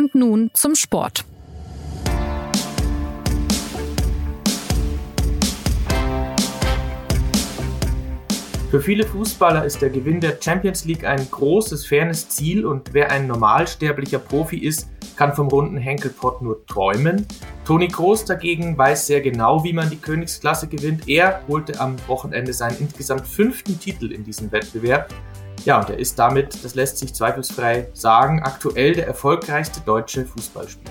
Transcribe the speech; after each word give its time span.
Und 0.00 0.14
nun 0.14 0.50
zum 0.54 0.74
Sport. 0.76 1.26
Für 8.70 8.80
viele 8.80 9.04
Fußballer 9.04 9.66
ist 9.66 9.82
der 9.82 9.90
Gewinn 9.90 10.22
der 10.22 10.38
Champions 10.40 10.86
League 10.86 11.04
ein 11.04 11.30
großes, 11.30 11.84
fernes 11.84 12.30
Ziel 12.30 12.64
und 12.64 12.94
wer 12.94 13.10
ein 13.10 13.26
normalsterblicher 13.26 14.20
Profi 14.20 14.56
ist, 14.56 14.88
kann 15.16 15.34
vom 15.34 15.48
runden 15.48 15.76
Henkelpott 15.76 16.40
nur 16.40 16.64
träumen. 16.64 17.26
Toni 17.66 17.88
Kroos 17.88 18.24
dagegen 18.24 18.78
weiß 18.78 19.06
sehr 19.06 19.20
genau, 19.20 19.64
wie 19.64 19.74
man 19.74 19.90
die 19.90 19.98
Königsklasse 19.98 20.68
gewinnt. 20.68 21.08
Er 21.08 21.42
holte 21.46 21.78
am 21.78 21.96
Wochenende 22.06 22.54
seinen 22.54 22.78
insgesamt 22.78 23.26
fünften 23.26 23.78
Titel 23.78 24.12
in 24.12 24.24
diesem 24.24 24.50
Wettbewerb. 24.50 25.12
Ja, 25.64 25.78
und 25.78 25.90
er 25.90 25.98
ist 25.98 26.18
damit, 26.18 26.64
das 26.64 26.74
lässt 26.74 26.96
sich 26.98 27.14
zweifelsfrei 27.14 27.88
sagen, 27.92 28.42
aktuell 28.42 28.94
der 28.94 29.06
erfolgreichste 29.06 29.80
deutsche 29.82 30.24
Fußballspieler. 30.24 30.90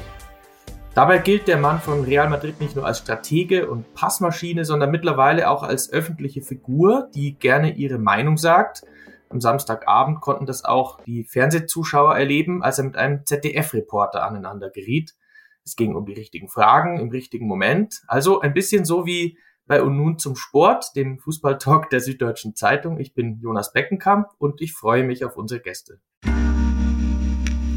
Dabei 0.93 1.17
gilt 1.17 1.48
der 1.48 1.57
Mann 1.57 1.80
von 1.80 2.03
Real 2.03 2.30
Madrid 2.30 2.59
nicht 2.59 2.76
nur 2.76 2.85
als 2.85 2.99
Stratege 2.99 3.70
und 3.70 3.93
Passmaschine, 3.95 4.66
sondern 4.66 4.91
mittlerweile 4.91 5.49
auch 5.49 5.63
als 5.63 5.91
öffentliche 5.91 6.41
Figur, 6.41 7.09
die 7.16 7.40
gerne 7.40 7.73
ihre 7.73 7.98
Meinung 7.98 8.38
sagt. 8.38 8.84
Am 9.29 9.41
Samstagabend 9.41 10.21
konnten 10.21 10.45
das 10.45 10.66
auch 10.66 11.01
die 11.04 11.23
Fernsehzuschauer 11.23 12.15
erleben, 12.15 12.63
als 12.63 12.77
er 12.77 12.85
mit 12.85 12.98
einem 12.98 13.26
ZDF-Reporter 13.26 14.23
aneinander 14.23 14.70
geriet. 14.70 15.15
Es 15.63 15.76
ging 15.76 15.95
um 15.95 16.05
die 16.05 16.13
richtigen 16.13 16.49
Fragen 16.49 16.99
im 16.99 17.09
richtigen 17.09 17.48
Moment. 17.48 18.01
Also 18.07 18.41
ein 18.41 18.54
bisschen 18.54 18.85
so 18.85 19.05
wie 19.05 19.38
bei 19.69 19.83
Und 19.83 19.95
nun 19.95 20.17
zum 20.17 20.35
Sport, 20.35 20.95
dem 20.95 21.19
Fußballtalk 21.19 21.89
der 21.91 22.01
Süddeutschen 22.01 22.55
Zeitung. 22.55 22.99
Ich 22.99 23.13
bin 23.13 23.39
Jonas 23.39 23.71
Beckenkamp 23.71 24.27
und 24.39 24.59
ich 24.61 24.73
freue 24.73 25.03
mich 25.03 25.23
auf 25.23 25.37
unsere 25.37 25.61
Gäste. 25.61 26.01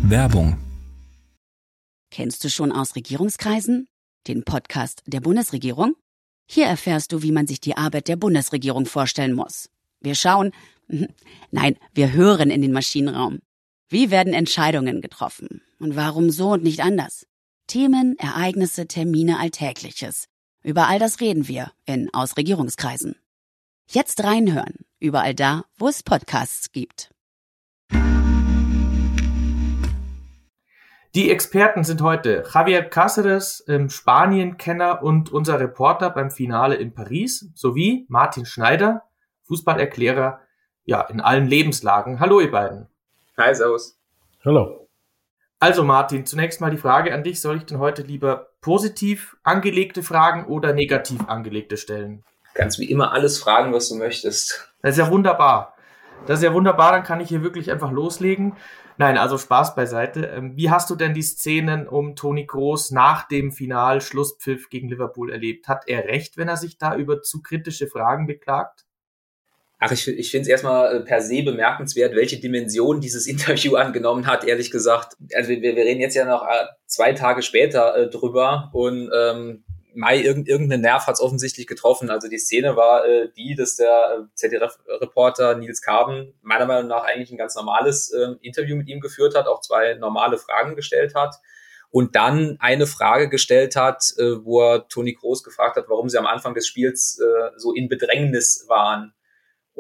Werbung 0.03 0.59
Kennst 2.11 2.45
du 2.45 2.51
schon 2.51 2.73
aus 2.73 2.97
Regierungskreisen? 2.97 3.89
Den 4.27 4.43
Podcast 4.45 5.03
der 5.07 5.21
Bundesregierung? 5.21 5.95
Hier 6.47 6.67
erfährst 6.67 7.13
du, 7.13 7.23
wie 7.23 7.33
man 7.33 7.47
sich 7.47 7.61
die 7.61 7.77
Arbeit 7.77 8.09
der 8.09 8.17
Bundesregierung 8.17 8.87
vorstellen 8.87 9.35
muss. 9.35 9.71
Wir 10.01 10.15
schauen, 10.15 10.53
nein, 11.51 11.77
wir 11.95 12.13
hören 12.13 12.51
in 12.51 12.61
den 12.61 12.73
Maschinenraum. 12.73 13.41
Wie 13.89 14.11
werden 14.11 14.33
Entscheidungen 14.33 15.01
getroffen? 15.01 15.63
Und 15.79 15.97
warum 15.97 16.31
so 16.31 16.53
und 16.53 16.63
nicht 16.63 16.81
anders? 16.81 17.27
Themen, 17.67 18.17
Ereignisse, 18.19 18.87
Termine, 18.87 19.39
Alltägliches. 19.39 20.29
Über 20.65 20.87
all 20.87 21.01
das 21.01 21.21
reden 21.21 21.49
wir 21.49 21.73
in 21.87 22.09
Aus 22.15 22.37
Regierungskreisen. 22.37 23.17
Jetzt 23.89 24.23
reinhören, 24.23 24.87
überall 25.01 25.35
da, 25.35 25.65
wo 25.77 25.89
es 25.89 26.05
Podcasts 26.05 26.71
gibt. 26.71 27.11
Die 31.15 31.31
Experten 31.31 31.83
sind 31.83 32.01
heute 32.01 32.45
Javier 32.55 32.89
Cáceres, 32.89 33.69
ähm, 33.69 33.91
Spanien-Kenner 33.91 35.03
und 35.03 35.31
unser 35.31 35.59
Reporter 35.59 36.11
beim 36.11 36.31
Finale 36.31 36.77
in 36.77 36.95
Paris, 36.95 37.51
sowie 37.55 38.07
Martin 38.09 38.47
Schneider, 38.47 39.03
Fußballerklärer, 39.43 40.41
ja, 40.85 41.01
in 41.03 41.21
allen 41.21 41.49
Lebenslagen. 41.49 42.21
Hallo, 42.21 42.41
ihr 42.41 42.53
beiden. 42.53 42.87
Hi, 43.37 43.53
servus. 43.55 43.99
Hallo. 44.45 44.89
Also, 45.59 45.83
Martin, 45.83 46.25
zunächst 46.25 46.61
mal 46.61 46.71
die 46.71 46.79
Frage 46.79 47.13
an 47.13 47.25
dich. 47.25 47.41
Soll 47.41 47.59
ich 47.59 47.67
denn 47.67 47.79
heute 47.79 48.03
lieber 48.03 48.52
positiv 48.63 49.37
angelegte 49.43 50.03
Fragen 50.03 50.47
oder 50.47 50.73
negativ 50.73 51.21
angelegte 51.29 51.77
stellen? 51.77 52.25
Kannst 52.55 52.79
wie 52.79 52.91
immer 52.91 53.13
alles 53.13 53.39
fragen, 53.39 53.73
was 53.75 53.91
du 53.91 53.97
möchtest. 53.97 54.73
Das 54.81 54.93
ist 54.93 54.99
ja 54.99 55.11
wunderbar. 55.11 55.75
Das 56.27 56.39
ist 56.39 56.45
ja 56.45 56.55
wunderbar, 56.55 56.93
dann 56.93 57.03
kann 57.03 57.21
ich 57.21 57.29
hier 57.29 57.43
wirklich 57.43 57.71
einfach 57.71 57.91
loslegen. 57.91 58.57
Nein, 58.99 59.19
also 59.19 59.39
Spaß 59.39 59.75
beiseite. 59.75 60.27
Ähm, 60.27 60.57
wie 60.57 60.71
hast 60.71 60.89
du 60.91 60.95
denn 60.95 61.15
die 61.15 61.23
Szenen 61.23 61.89
um 61.89 62.15
Toni 62.15 62.47
Groß 62.47 62.93
nach 62.93 63.27
dem 63.27 63.51
Final 63.51 64.01
Schlusspfiff 64.01 64.69
gegen 64.69 64.89
Liverpool 64.89 65.33
erlebt? 65.33 65.67
Hat 65.67 65.89
er 65.89 66.05
recht, 66.05 66.37
wenn 66.37 66.49
er 66.49 66.57
sich 66.57 66.79
da 66.79 66.95
über 66.95 67.23
zu 67.23 67.43
kritische 67.43 67.89
Fragen 67.89 68.27
beklagt? 68.27 68.85
Ach, 69.85 69.91
ich, 69.91 70.07
ich 70.07 70.31
finde 70.31 70.43
es 70.43 70.49
erstmal 70.49 70.97
äh, 70.97 71.01
per 71.01 71.21
se 71.21 71.43
bemerkenswert, 71.43 72.15
welche 72.15 72.39
Dimension 72.39 73.01
dieses 73.01 73.27
Interview 73.29 73.77
angenommen 73.77 74.27
hat, 74.27 74.45
ehrlich 74.45 74.71
gesagt. 74.71 75.17
Also 75.35 75.51
wir, 75.51 75.61
wir 75.61 75.77
reden 75.77 76.01
jetzt 76.01 76.15
ja 76.15 76.25
noch 76.25 76.47
äh, 76.47 76.67
zwei 76.87 77.13
Tage 77.13 77.43
später 77.43 77.97
äh, 77.97 78.09
drüber 78.09 78.71
und 78.73 79.11
ähm, 79.15 79.65
Mai 79.95 80.23
irgend, 80.23 80.49
irgendeinen 80.49 80.83
Nerv 80.83 81.07
hat 81.07 81.17
es 81.17 81.21
offensichtlich 81.21 81.67
getroffen. 81.67 82.09
Also 82.09 82.29
die 82.29 82.39
Szene 82.39 82.77
war 82.77 83.07
äh, 83.07 83.29
die, 83.37 83.55
dass 83.55 83.77
der 83.77 84.21
äh, 84.21 84.35
ZDF-Reporter 84.35 85.57
Nils 85.57 85.83
Karben 85.83 86.33
meiner 86.41 86.65
Meinung 86.65 86.89
nach 86.89 87.05
eigentlich 87.05 87.31
ein 87.31 87.37
ganz 87.37 87.55
normales 87.57 88.11
äh, 88.11 88.35
Interview 88.41 88.77
mit 88.77 88.89
ihm 88.89 89.01
geführt 89.01 89.35
hat, 89.35 89.47
auch 89.47 89.61
zwei 89.61 89.95
normale 89.95 90.39
Fragen 90.39 90.77
gestellt 90.77 91.15
hat 91.15 91.37
und 91.91 92.17
dann 92.17 92.57
eine 92.59 92.87
Frage 92.87 93.29
gestellt 93.29 93.77
hat, 93.77 94.03
äh, 94.17 94.45
wo 94.45 94.63
er 94.63 94.89
Toni 94.89 95.13
Groß 95.13 95.43
gefragt 95.43 95.77
hat, 95.77 95.85
warum 95.89 96.09
sie 96.09 96.19
am 96.19 96.27
Anfang 96.27 96.55
des 96.55 96.67
Spiels 96.67 97.21
äh, 97.21 97.51
so 97.57 97.75
in 97.75 97.89
Bedrängnis 97.89 98.65
waren. 98.69 99.13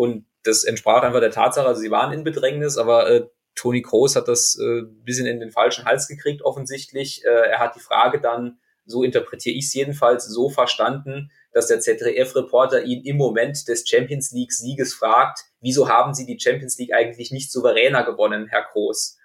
Und 0.03 0.27
das 0.43 0.65
entsprach 0.65 1.03
einfach 1.03 1.21
der 1.21 1.31
Tatsache, 1.31 1.67
also 1.67 1.81
sie 1.81 1.93
waren 1.93 2.13
in 2.13 2.25
Bedrängnis, 2.25 2.77
aber 2.77 3.09
äh, 3.09 3.27
Toni 3.55 3.83
Kroos 3.83 4.17
hat 4.17 4.27
das 4.27 4.59
äh, 4.59 4.83
bisschen 5.05 5.27
in 5.27 5.39
den 5.39 5.53
falschen 5.53 5.85
Hals 5.85 6.09
gekriegt 6.09 6.43
offensichtlich. 6.43 7.25
Äh, 7.25 7.29
er 7.29 7.59
hat 7.61 7.77
die 7.77 7.81
Frage 7.81 8.21
dann 8.21 8.59
so 8.85 9.05
interpretiere 9.05 9.57
ich 9.57 9.67
es 9.67 9.75
jedenfalls, 9.75 10.27
so 10.27 10.49
verstanden, 10.49 11.31
dass 11.53 11.69
der 11.69 11.79
ZDF-Reporter 11.79 12.83
ihn 12.83 13.05
im 13.05 13.17
Moment 13.17 13.69
des 13.69 13.89
Champions 13.89 14.33
League-Sieges 14.33 14.95
fragt, 14.95 15.45
wieso 15.61 15.89
haben 15.89 16.15
Sie 16.15 16.27
die 16.27 16.41
Champions 16.41 16.77
League 16.79 16.93
eigentlich 16.93 17.31
nicht 17.31 17.53
souveräner 17.53 18.05
gewonnen, 18.05 18.49
Herr 18.49 18.67
Groß? 18.73 19.19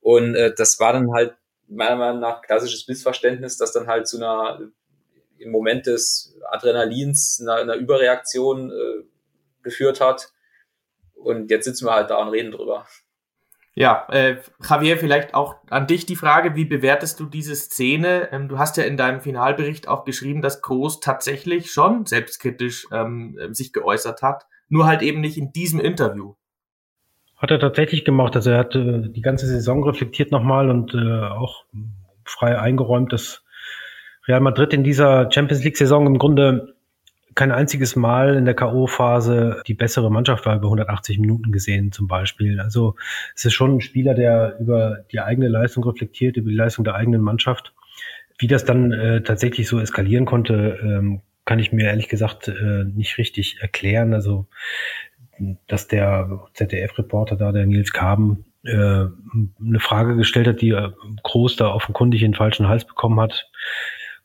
Und 0.00 0.36
äh, 0.36 0.54
das 0.56 0.78
war 0.78 0.92
dann 0.92 1.12
halt 1.12 1.34
meiner 1.66 1.96
Meinung 1.96 2.20
nach 2.20 2.42
klassisches 2.42 2.86
Missverständnis, 2.86 3.56
das 3.56 3.72
dann 3.72 3.88
halt 3.88 4.06
zu 4.06 4.18
einer 4.18 4.60
im 5.38 5.50
Moment 5.50 5.86
des 5.86 6.38
Adrenalins, 6.50 7.40
einer, 7.40 7.54
einer 7.56 7.74
Überreaktion 7.74 8.70
äh, 8.70 9.04
geführt 9.62 10.00
hat. 10.00 10.32
Und 11.14 11.50
jetzt 11.50 11.64
sitzen 11.64 11.86
wir 11.86 11.92
halt 11.92 12.10
da 12.10 12.16
und 12.16 12.28
reden 12.28 12.52
drüber. 12.52 12.86
Ja, 13.74 14.06
äh, 14.10 14.36
Javier, 14.62 14.98
vielleicht 14.98 15.34
auch 15.34 15.56
an 15.70 15.86
dich 15.86 16.04
die 16.04 16.16
Frage, 16.16 16.56
wie 16.56 16.66
bewertest 16.66 17.18
du 17.20 17.24
diese 17.24 17.56
Szene? 17.56 18.28
Ähm, 18.30 18.48
du 18.48 18.58
hast 18.58 18.76
ja 18.76 18.84
in 18.84 18.98
deinem 18.98 19.22
Finalbericht 19.22 19.88
auch 19.88 20.04
geschrieben, 20.04 20.42
dass 20.42 20.60
Groß 20.60 21.00
tatsächlich 21.00 21.70
schon 21.70 22.04
selbstkritisch 22.04 22.86
ähm, 22.92 23.38
sich 23.52 23.72
geäußert 23.72 24.20
hat, 24.20 24.46
nur 24.68 24.86
halt 24.86 25.00
eben 25.00 25.22
nicht 25.22 25.38
in 25.38 25.52
diesem 25.52 25.80
Interview. 25.80 26.34
Hat 27.38 27.50
er 27.50 27.58
tatsächlich 27.58 28.04
gemacht. 28.04 28.36
Also 28.36 28.50
er 28.50 28.58
hat 28.58 28.74
äh, 28.74 29.08
die 29.08 29.22
ganze 29.22 29.46
Saison 29.46 29.82
reflektiert 29.84 30.32
nochmal 30.32 30.68
und 30.68 30.92
äh, 30.92 31.22
auch 31.28 31.64
frei 32.24 32.58
eingeräumt, 32.58 33.12
dass 33.14 33.42
Real 34.28 34.40
Madrid 34.40 34.74
in 34.74 34.84
dieser 34.84 35.30
Champions 35.32 35.64
League-Saison 35.64 36.06
im 36.06 36.18
Grunde 36.18 36.76
kein 37.34 37.52
einziges 37.52 37.96
Mal 37.96 38.36
in 38.36 38.44
der 38.44 38.54
K.O.-Phase 38.54 39.62
die 39.64 39.74
bessere 39.74 40.10
Mannschaft 40.10 40.46
war 40.46 40.56
über 40.56 40.66
180 40.66 41.18
Minuten 41.18 41.52
gesehen 41.52 41.92
zum 41.92 42.06
Beispiel. 42.08 42.60
Also 42.60 42.96
es 43.34 43.44
ist 43.44 43.54
schon 43.54 43.76
ein 43.76 43.80
Spieler, 43.80 44.14
der 44.14 44.56
über 44.60 45.04
die 45.12 45.20
eigene 45.20 45.48
Leistung 45.48 45.84
reflektiert, 45.84 46.36
über 46.36 46.50
die 46.50 46.56
Leistung 46.56 46.84
der 46.84 46.94
eigenen 46.94 47.20
Mannschaft. 47.20 47.74
Wie 48.38 48.46
das 48.46 48.64
dann 48.64 48.92
äh, 48.92 49.22
tatsächlich 49.22 49.68
so 49.68 49.78
eskalieren 49.78 50.24
konnte, 50.24 50.78
ähm, 50.82 51.20
kann 51.44 51.58
ich 51.58 51.72
mir 51.72 51.86
ehrlich 51.86 52.08
gesagt 52.08 52.48
äh, 52.48 52.84
nicht 52.84 53.18
richtig 53.18 53.58
erklären. 53.60 54.14
Also 54.14 54.46
dass 55.66 55.88
der 55.88 56.40
ZDF-Reporter 56.54 57.36
da, 57.36 57.52
der 57.52 57.66
Nils 57.66 57.92
Kaben, 57.92 58.44
äh, 58.64 58.74
eine 58.74 59.80
Frage 59.80 60.16
gestellt 60.16 60.46
hat, 60.46 60.60
die 60.60 60.70
äh, 60.70 60.90
Groß 61.22 61.56
da 61.56 61.72
offenkundig 61.72 62.20
den 62.20 62.34
falschen 62.34 62.68
Hals 62.68 62.86
bekommen 62.86 63.20
hat. 63.20 63.50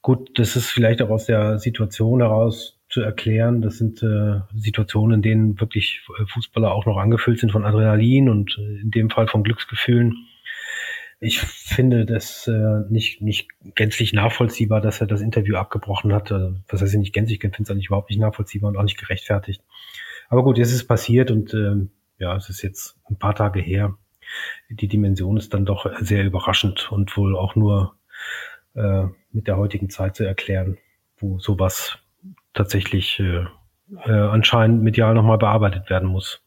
Gut, 0.02 0.38
das 0.38 0.56
ist 0.56 0.70
vielleicht 0.70 1.02
auch 1.02 1.10
aus 1.10 1.26
der 1.26 1.60
Situation 1.60 2.22
heraus 2.22 2.77
zu 2.98 3.04
erklären. 3.04 3.62
Das 3.62 3.78
sind 3.78 4.02
äh, 4.02 4.40
Situationen, 4.56 5.18
in 5.18 5.22
denen 5.22 5.60
wirklich 5.60 6.02
äh, 6.20 6.26
Fußballer 6.26 6.72
auch 6.72 6.88
noch 6.88 6.98
angefüllt 6.98 7.40
sind 7.40 7.52
von 7.52 7.64
Adrenalin 7.64 8.28
und 8.28 8.58
äh, 8.58 8.82
in 8.82 8.90
dem 8.90 9.12
Fall 9.12 9.28
von 9.28 9.44
Glücksgefühlen. 9.44 10.16
Ich 11.20 11.40
finde 11.40 12.08
das 12.08 12.48
äh, 12.48 12.90
nicht, 12.90 13.22
nicht 13.22 13.50
gänzlich 13.76 14.14
nachvollziehbar, 14.14 14.82
dass 14.82 15.00
er 15.00 15.06
das 15.06 15.22
Interview 15.22 15.58
abgebrochen 15.58 16.12
hat. 16.12 16.32
Also, 16.32 16.56
was 16.70 16.82
heißt 16.82 16.96
nicht 16.96 17.14
gänzlich? 17.14 17.38
Ich 17.38 17.42
finde 17.42 17.62
es 17.62 17.70
eigentlich 17.70 17.86
überhaupt 17.88 18.10
nicht 18.10 18.20
nachvollziehbar 18.20 18.70
und 18.70 18.78
auch 18.78 18.84
nicht 18.84 18.98
gerechtfertigt. 18.98 19.62
Aber 20.28 20.44
gut, 20.44 20.58
jetzt 20.58 20.70
ist 20.70 20.78
es 20.78 20.88
passiert 20.88 21.30
und 21.30 21.54
äh, 21.54 21.88
ja, 22.18 22.36
es 22.36 22.50
ist 22.50 22.64
jetzt 22.64 22.98
ein 23.12 23.20
paar 23.20 23.36
Tage 23.36 23.60
her. 23.60 23.96
Die 24.72 24.88
Dimension 24.88 25.38
ist 25.38 25.54
dann 25.54 25.66
doch 25.66 25.86
sehr 26.02 26.26
überraschend 26.26 26.92
und 26.92 27.16
wohl 27.16 27.38
auch 27.38 27.56
nur 27.56 27.96
äh, 28.74 29.06
mit 29.32 29.48
der 29.48 29.58
heutigen 29.58 29.92
Zeit 29.92 30.16
zu 30.16 30.24
erklären, 30.24 30.80
wo 31.20 31.38
sowas 31.38 32.00
tatsächlich 32.58 33.20
äh, 33.20 33.46
äh, 34.06 34.12
anscheinend 34.12 34.84
medial 34.84 35.14
nochmal 35.14 35.38
bearbeitet 35.38 35.90
werden 35.90 36.10
muss. 36.10 36.42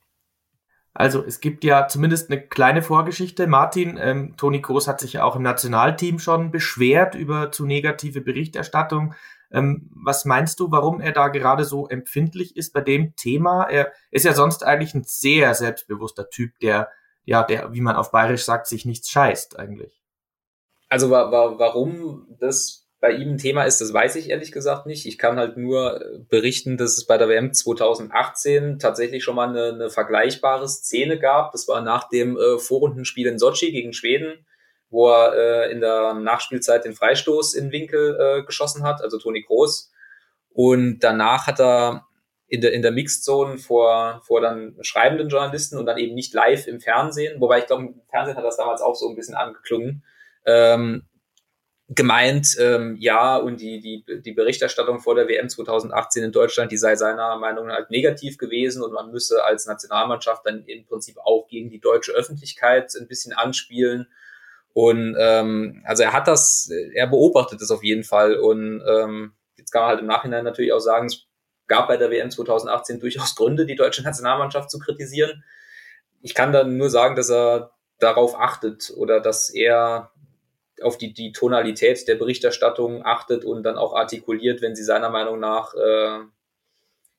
Also 0.93 1.25
es 1.25 1.41
gibt 1.41 1.65
ja 1.65 1.87
zumindest 1.87 2.31
eine 2.31 2.41
kleine 2.41 2.83
Vorgeschichte. 2.83 3.47
Martin, 3.47 3.99
ähm, 4.01 4.37
Toni 4.37 4.61
Kroos 4.61 4.89
hat 4.89 5.01
sich 5.01 5.15
ja 5.15 5.25
auch 5.25 5.37
im 5.37 5.43
Nationalteam 5.43 6.19
schon 6.19 6.51
beschwert 6.51 7.15
über 7.15 7.53
zu 7.53 7.65
negative 7.65 8.21
Berichterstattung. 8.21 9.15
Ähm, 9.53 9.91
was 9.95 10.25
meinst 10.25 10.61
du, 10.61 10.71
warum 10.71 11.01
er 11.01 11.13
da 11.13 11.29
gerade 11.29 11.65
so 11.65 11.89
empfindlich 11.89 12.57
ist 12.57 12.73
bei 12.73 12.81
dem 12.81 13.15
Thema? 13.17 13.65
Er 13.65 13.93
ist 14.11 14.25
ja 14.25 14.35
sonst 14.35 14.65
eigentlich 14.65 14.95
ein 14.95 15.05
sehr 15.05 15.55
selbstbewusster 15.55 16.29
Typ, 16.29 16.59
der, 16.61 16.89
ja, 17.25 17.45
der, 17.45 17.73
wie 17.73 17.81
man 17.81 17.97
auf 17.97 18.11
Bayerisch 18.11 18.45
sagt, 18.45 18.67
sich 18.67 18.85
nichts 18.85 19.11
scheißt 19.11 19.59
eigentlich. 19.59 20.01
Also 20.89 21.09
wa 21.11 21.31
wa 21.31 21.57
warum 21.57 22.27
das 22.41 22.80
bei 23.01 23.13
ihm 23.13 23.31
ein 23.31 23.39
Thema 23.39 23.65
ist, 23.65 23.81
das 23.81 23.95
weiß 23.95 24.17
ich 24.17 24.29
ehrlich 24.29 24.53
gesagt 24.53 24.87
nicht. 24.87 25.07
Ich 25.07 25.17
kann 25.17 25.39
halt 25.39 25.57
nur 25.57 26.05
berichten, 26.29 26.77
dass 26.77 26.99
es 26.99 27.07
bei 27.07 27.17
der 27.17 27.29
WM 27.29 27.55
2018 27.55 28.79
tatsächlich 28.79 29.25
schon 29.25 29.37
mal 29.37 29.49
eine, 29.49 29.75
eine 29.75 29.91
vergleichbare 29.91 30.69
Szene 30.69 31.19
gab. 31.19 31.53
Das 31.53 31.67
war 31.67 31.81
nach 31.81 32.09
dem 32.11 32.37
äh, 32.37 32.59
Vorrundenspiel 32.59 33.27
in 33.27 33.39
Sochi 33.39 33.73
gegen 33.73 33.95
Schweden, 33.95 34.47
wo 34.91 35.09
er 35.09 35.35
äh, 35.35 35.73
in 35.73 35.81
der 35.81 36.13
Nachspielzeit 36.13 36.85
den 36.85 36.93
Freistoß 36.93 37.55
in 37.55 37.73
Winkel 37.73 38.19
äh, 38.21 38.45
geschossen 38.45 38.83
hat, 38.83 39.01
also 39.01 39.19
Toni 39.19 39.43
Groß. 39.43 39.91
Und 40.53 40.99
danach 41.01 41.47
hat 41.47 41.59
er 41.59 42.07
in 42.49 42.61
der, 42.61 42.73
in 42.73 42.83
der 42.83 42.91
Mixed 42.91 43.25
Zone 43.25 43.57
vor, 43.57 44.21
vor 44.27 44.43
dann 44.43 44.77
schreibenden 44.83 45.29
Journalisten 45.29 45.79
und 45.79 45.87
dann 45.87 45.97
eben 45.97 46.15
nicht 46.15 46.35
live 46.35 46.67
im 46.67 46.81
Fernsehen, 46.81 47.41
wobei 47.41 47.61
ich 47.61 47.67
glaube, 47.67 47.85
im 47.85 48.03
Fernsehen 48.11 48.37
hat 48.37 48.45
das 48.45 48.59
damals 48.59 48.83
auch 48.83 48.97
so 48.97 49.09
ein 49.09 49.15
bisschen 49.15 49.37
angeklungen, 49.37 50.05
ähm, 50.45 51.05
gemeint, 51.93 52.57
ähm, 52.61 52.97
ja, 53.01 53.37
und 53.37 53.61
die, 53.61 53.81
die, 53.81 54.23
die 54.23 54.33
Berichterstattung 54.33 55.01
vor 55.01 55.17
der 55.17 55.27
WM 55.27 55.49
2018 55.49 56.23
in 56.23 56.31
Deutschland, 56.31 56.71
die 56.71 56.77
sei 56.77 56.95
seiner 56.95 57.37
Meinung 57.37 57.67
nach 57.67 57.91
negativ 57.91 58.39
gewesen 58.39 58.83
und 58.83 58.93
man 58.93 59.11
müsse 59.11 59.45
als 59.45 59.67
Nationalmannschaft 59.67 60.47
dann 60.47 60.65
im 60.67 60.87
Prinzip 60.87 61.17
auch 61.19 61.49
gegen 61.49 61.69
die 61.69 61.81
deutsche 61.81 62.13
Öffentlichkeit 62.13 62.93
ein 62.99 63.09
bisschen 63.09 63.33
anspielen. 63.33 64.07
Und 64.73 65.17
ähm, 65.19 65.83
also 65.85 66.05
er 66.05 66.13
hat 66.13 66.29
das, 66.29 66.71
er 66.95 67.09
beobachtet 67.09 67.61
es 67.61 67.73
auf 67.73 67.83
jeden 67.83 68.05
Fall. 68.05 68.37
Und 68.37 68.83
ähm, 68.89 69.33
jetzt 69.57 69.73
kann 69.73 69.83
man 69.83 69.89
halt 69.91 70.01
im 70.01 70.07
Nachhinein 70.07 70.45
natürlich 70.45 70.73
auch 70.73 70.79
sagen, 70.79 71.07
es 71.07 71.27
gab 71.67 71.89
bei 71.89 71.97
der 71.97 72.11
WM 72.11 72.31
2018 72.31 73.01
durchaus 73.01 73.35
Gründe, 73.35 73.67
die 73.67 73.75
deutsche 73.75 74.03
Nationalmannschaft 74.03 74.71
zu 74.71 74.79
kritisieren. 74.79 75.43
Ich 76.23 76.35
kann 76.35 76.53
dann 76.53 76.77
nur 76.77 76.89
sagen, 76.89 77.17
dass 77.17 77.31
er 77.31 77.73
darauf 77.99 78.39
achtet 78.39 78.93
oder 78.97 79.21
dass 79.21 79.51
er 79.51 80.13
auf 80.83 80.99
die, 80.99 81.13
die 81.13 81.33
Tonalität 81.33 82.07
der 82.09 82.17
Berichterstattung 82.17 83.05
achtet 83.05 83.45
und 83.45 83.63
dann 83.63 83.77
auch 83.77 83.95
artikuliert, 83.95 84.63
wenn 84.63 84.75
sie 84.75 84.85
seiner 84.85 85.11
Meinung 85.11 85.39
nach 85.39 85.75
äh, 85.75 86.21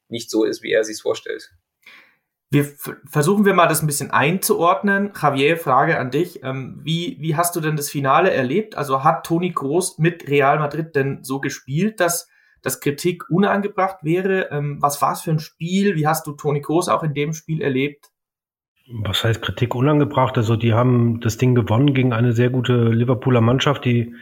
nicht 0.07 0.29
so 0.29 0.43
ist, 0.43 0.63
wie 0.63 0.71
er 0.71 0.83
sich 0.83 1.01
vorstellt. 1.01 1.51
Wir 2.49 2.65
versuchen 3.09 3.45
wir 3.45 3.53
mal 3.53 3.67
das 3.67 3.81
ein 3.81 3.87
bisschen 3.87 4.11
einzuordnen. 4.11 5.13
Javier, 5.19 5.55
Frage 5.57 5.97
an 5.97 6.11
dich. 6.11 6.43
Ähm, 6.43 6.81
wie, 6.83 7.17
wie 7.21 7.35
hast 7.35 7.55
du 7.55 7.61
denn 7.61 7.77
das 7.77 7.89
Finale 7.89 8.31
erlebt? 8.31 8.75
Also 8.75 9.05
hat 9.05 9.25
Toni 9.25 9.53
Kroos 9.53 9.97
mit 9.97 10.27
Real 10.27 10.59
Madrid 10.59 10.95
denn 10.95 11.23
so 11.23 11.39
gespielt, 11.39 12.01
dass 12.01 12.27
dass 12.61 12.79
Kritik 12.79 13.29
unangebracht 13.29 14.03
wäre. 14.03 14.49
Ähm, 14.51 14.77
was 14.81 15.01
war 15.01 15.13
es 15.13 15.21
für 15.21 15.31
ein 15.31 15.39
Spiel? 15.39 15.95
Wie 15.95 16.07
hast 16.07 16.27
du 16.27 16.33
Toni 16.33 16.61
Kroos 16.61 16.89
auch 16.89 17.03
in 17.03 17.13
dem 17.13 17.33
Spiel 17.33 17.61
erlebt? 17.61 18.10
Was 18.93 19.23
heißt 19.23 19.41
Kritik 19.41 19.75
unangebracht? 19.75 20.37
Also 20.37 20.55
die 20.55 20.73
haben 20.73 21.19
das 21.21 21.37
Ding 21.37 21.55
gewonnen 21.55 21.93
gegen 21.93 22.13
eine 22.13 22.33
sehr 22.33 22.49
gute 22.49 22.89
Liverpooler 22.89 23.41
Mannschaft, 23.41 23.85
die 23.85 24.13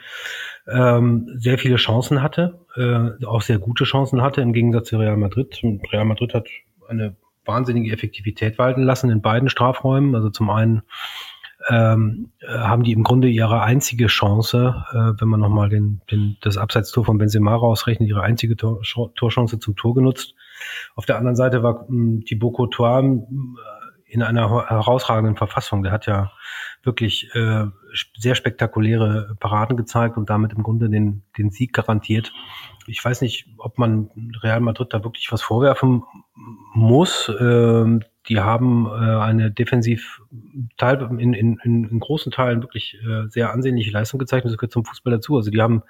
ähm, 0.68 1.28
sehr 1.36 1.58
viele 1.58 1.78
Chancen 1.78 2.22
hatte, 2.22 2.60
äh, 2.76 3.26
auch 3.26 3.42
sehr 3.42 3.58
gute 3.58 3.86
Chancen 3.86 4.22
hatte 4.22 4.42
im 4.42 4.54
Gegensatz 4.54 4.90
zu 4.90 4.98
Real 4.98 5.18
Madrid. 5.18 5.62
Real 5.92 6.06
Madrid 6.06 6.34
hat 6.34 6.48
eine 6.88 7.16
wahnsinnige 7.46 7.92
Effektivität 7.92 8.60
walten 8.60 8.84
lassen 8.84 9.10
in 9.10 9.22
beiden 9.22 9.50
Strafräumen. 9.50 10.16
Also 10.16 10.30
zum 10.30 10.50
einen 10.50 10.84
ähm, 11.68 12.32
äh, 12.40 12.48
haben 12.48 12.84
die 12.84 12.94
im 12.94 13.04
Grunde 13.04 13.28
ihre 13.28 13.62
einzige 13.62 14.08
Chance, 14.08 14.86
äh, 14.92 15.20
wenn 15.20 15.28
man 15.28 15.40
nochmal 15.40 15.70
den, 15.70 16.02
den, 16.10 16.38
das 16.42 16.58
Abseitstor 16.58 17.04
von 17.04 17.18
Benzema 17.18 17.56
rausrechnet, 17.56 18.08
ihre 18.08 18.22
einzige 18.22 18.56
Tor, 18.56 18.82
Torchance 19.16 19.60
zum 19.60 19.76
Tor 19.76 19.96
genutzt. 19.96 20.36
Auf 20.96 21.06
der 21.06 21.18
anderen 21.18 21.36
Seite 21.36 21.64
war 21.64 21.86
ähm, 21.90 22.24
Thibaut 22.26 22.54
Courtois 22.54 23.02
äh, 23.02 23.79
in 24.10 24.24
einer 24.24 24.68
herausragenden 24.68 25.38
Verfassung. 25.38 25.84
Der 25.84 25.92
hat 25.92 26.08
ja 26.08 26.32
wirklich 26.84 27.34
äh, 27.36 27.66
sehr 28.18 28.36
spektakuläre 28.36 29.36
Paraden 29.40 29.78
gezeigt 29.78 30.18
und 30.18 30.30
damit 30.30 30.54
im 30.54 30.64
Grunde 30.64 30.90
den, 30.90 31.24
den 31.38 31.52
Sieg 31.52 31.74
garantiert. 31.74 32.34
Ich 32.88 33.04
weiß 33.04 33.22
nicht, 33.22 33.48
ob 33.58 33.78
man 33.78 34.10
Real 34.42 34.62
Madrid 34.62 34.94
da 34.94 35.04
wirklich 35.04 35.32
was 35.32 35.42
vorwerfen 35.42 36.04
muss. 36.74 37.32
Ähm, 37.40 38.04
die 38.28 38.40
haben 38.40 38.88
äh, 38.88 38.90
eine 38.90 39.52
defensiv 39.52 40.22
Teil 40.78 41.02
in, 41.20 41.34
in, 41.34 41.60
in 41.64 42.00
großen 42.00 42.32
Teilen 42.32 42.62
wirklich 42.62 42.98
äh, 43.04 43.28
sehr 43.28 43.52
ansehnliche 43.52 43.92
Leistung 43.92 44.20
gezeigt. 44.20 44.46
Das 44.46 44.58
gehört 44.58 44.72
zum 44.72 44.86
Fußball 44.86 45.14
dazu. 45.14 45.36
Also 45.36 45.52
die 45.52 45.62
haben, 45.62 45.84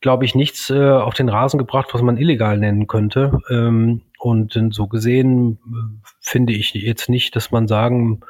glaube 0.00 0.24
ich, 0.24 0.34
nichts 0.34 0.70
äh, 0.70 0.90
auf 0.90 1.14
den 1.14 1.28
Rasen 1.28 1.58
gebracht, 1.58 1.90
was 1.92 2.02
man 2.02 2.16
illegal 2.16 2.58
nennen 2.58 2.86
könnte. 2.86 3.38
Ähm, 3.50 4.02
und 4.18 4.58
so 4.72 4.88
gesehen 4.88 5.58
äh, 5.64 6.08
finde 6.20 6.52
ich 6.52 6.74
jetzt 6.74 7.08
nicht, 7.08 7.36
dass 7.36 7.50
man 7.50 7.68
sagen 7.68 8.20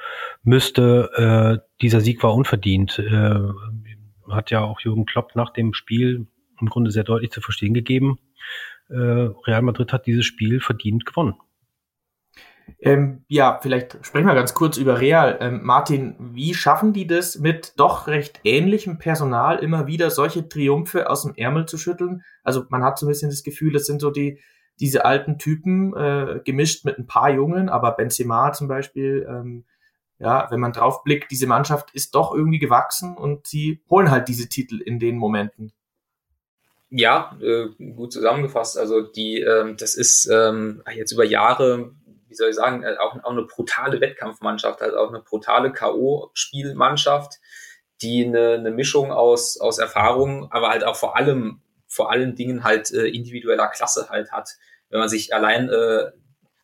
müsste, 0.42 1.10
äh, 1.62 1.66
dieser 1.80 2.00
Sieg 2.00 2.22
war 2.22 2.34
unverdient. 2.34 2.98
Äh, 2.98 3.40
hat 4.30 4.50
ja 4.50 4.60
auch 4.60 4.80
Jürgen 4.80 5.06
Klopp 5.06 5.34
nach 5.34 5.50
dem 5.50 5.72
Spiel 5.72 6.26
im 6.60 6.68
Grunde 6.68 6.90
sehr 6.90 7.04
deutlich 7.04 7.30
zu 7.30 7.40
verstehen 7.40 7.72
gegeben. 7.72 8.18
Äh, 8.90 8.96
Real 8.96 9.62
Madrid 9.62 9.92
hat 9.92 10.06
dieses 10.06 10.26
Spiel 10.26 10.60
verdient 10.60 11.06
gewonnen. 11.06 11.36
Ähm, 12.80 13.24
ja, 13.28 13.58
vielleicht 13.62 13.98
sprechen 14.04 14.26
wir 14.26 14.34
ganz 14.34 14.52
kurz 14.52 14.76
über 14.76 15.00
Real. 15.00 15.38
Ähm, 15.40 15.60
Martin, 15.62 16.16
wie 16.18 16.52
schaffen 16.52 16.92
die 16.92 17.06
das 17.06 17.38
mit 17.38 17.72
doch 17.76 18.06
recht 18.06 18.40
ähnlichem 18.44 18.98
Personal 18.98 19.58
immer 19.58 19.86
wieder 19.86 20.10
solche 20.10 20.48
Triumphe 20.48 21.08
aus 21.08 21.22
dem 21.22 21.34
Ärmel 21.34 21.66
zu 21.66 21.78
schütteln? 21.78 22.22
Also 22.44 22.64
man 22.68 22.82
hat 22.82 22.98
so 22.98 23.06
ein 23.06 23.08
bisschen 23.08 23.30
das 23.30 23.42
Gefühl, 23.42 23.72
das 23.72 23.86
sind 23.86 24.00
so 24.00 24.10
die 24.10 24.40
diese 24.80 25.04
alten 25.04 25.38
Typen 25.38 25.94
äh, 25.96 26.40
gemischt 26.44 26.84
mit 26.84 26.98
ein 26.98 27.06
paar 27.06 27.30
Jungen, 27.30 27.68
aber 27.68 27.92
Benzema 27.92 28.52
zum 28.52 28.68
Beispiel, 28.68 29.26
ähm, 29.28 29.64
ja, 30.18 30.48
wenn 30.50 30.60
man 30.60 30.72
drauf 30.72 31.04
blickt, 31.04 31.30
diese 31.30 31.46
Mannschaft 31.46 31.90
ist 31.92 32.14
doch 32.14 32.34
irgendwie 32.34 32.58
gewachsen 32.58 33.16
und 33.16 33.46
sie 33.46 33.80
holen 33.88 34.10
halt 34.10 34.28
diese 34.28 34.48
Titel 34.48 34.80
in 34.80 34.98
den 34.98 35.16
Momenten. 35.16 35.72
Ja, 36.90 37.36
äh, 37.40 37.68
gut 37.92 38.12
zusammengefasst. 38.12 38.78
Also 38.78 39.02
die, 39.02 39.40
ähm, 39.40 39.76
das 39.76 39.94
ist 39.94 40.28
ähm, 40.32 40.82
jetzt 40.94 41.12
über 41.12 41.24
Jahre 41.24 41.92
wie 42.28 42.34
soll 42.34 42.50
ich 42.50 42.56
sagen, 42.56 42.82
äh, 42.82 42.96
auch, 42.98 43.16
auch 43.24 43.30
eine 43.30 43.42
brutale 43.42 44.00
Wettkampfmannschaft, 44.00 44.80
halt 44.80 44.94
auch 44.94 45.08
eine 45.08 45.20
brutale 45.20 45.72
K.O.-Spielmannschaft, 45.72 47.38
die 48.02 48.26
eine, 48.26 48.54
eine 48.54 48.70
Mischung 48.70 49.10
aus, 49.10 49.58
aus 49.58 49.78
Erfahrung, 49.78 50.50
aber 50.52 50.68
halt 50.68 50.84
auch 50.84 50.96
vor 50.96 51.16
allem, 51.16 51.62
vor 51.86 52.10
allen 52.12 52.36
Dingen 52.36 52.64
halt 52.64 52.92
äh, 52.92 53.08
individueller 53.08 53.68
Klasse 53.68 54.08
halt 54.10 54.30
hat. 54.30 54.50
Wenn 54.90 55.00
man 55.00 55.08
sich 55.08 55.34
allein 55.34 55.68
äh, 55.68 56.10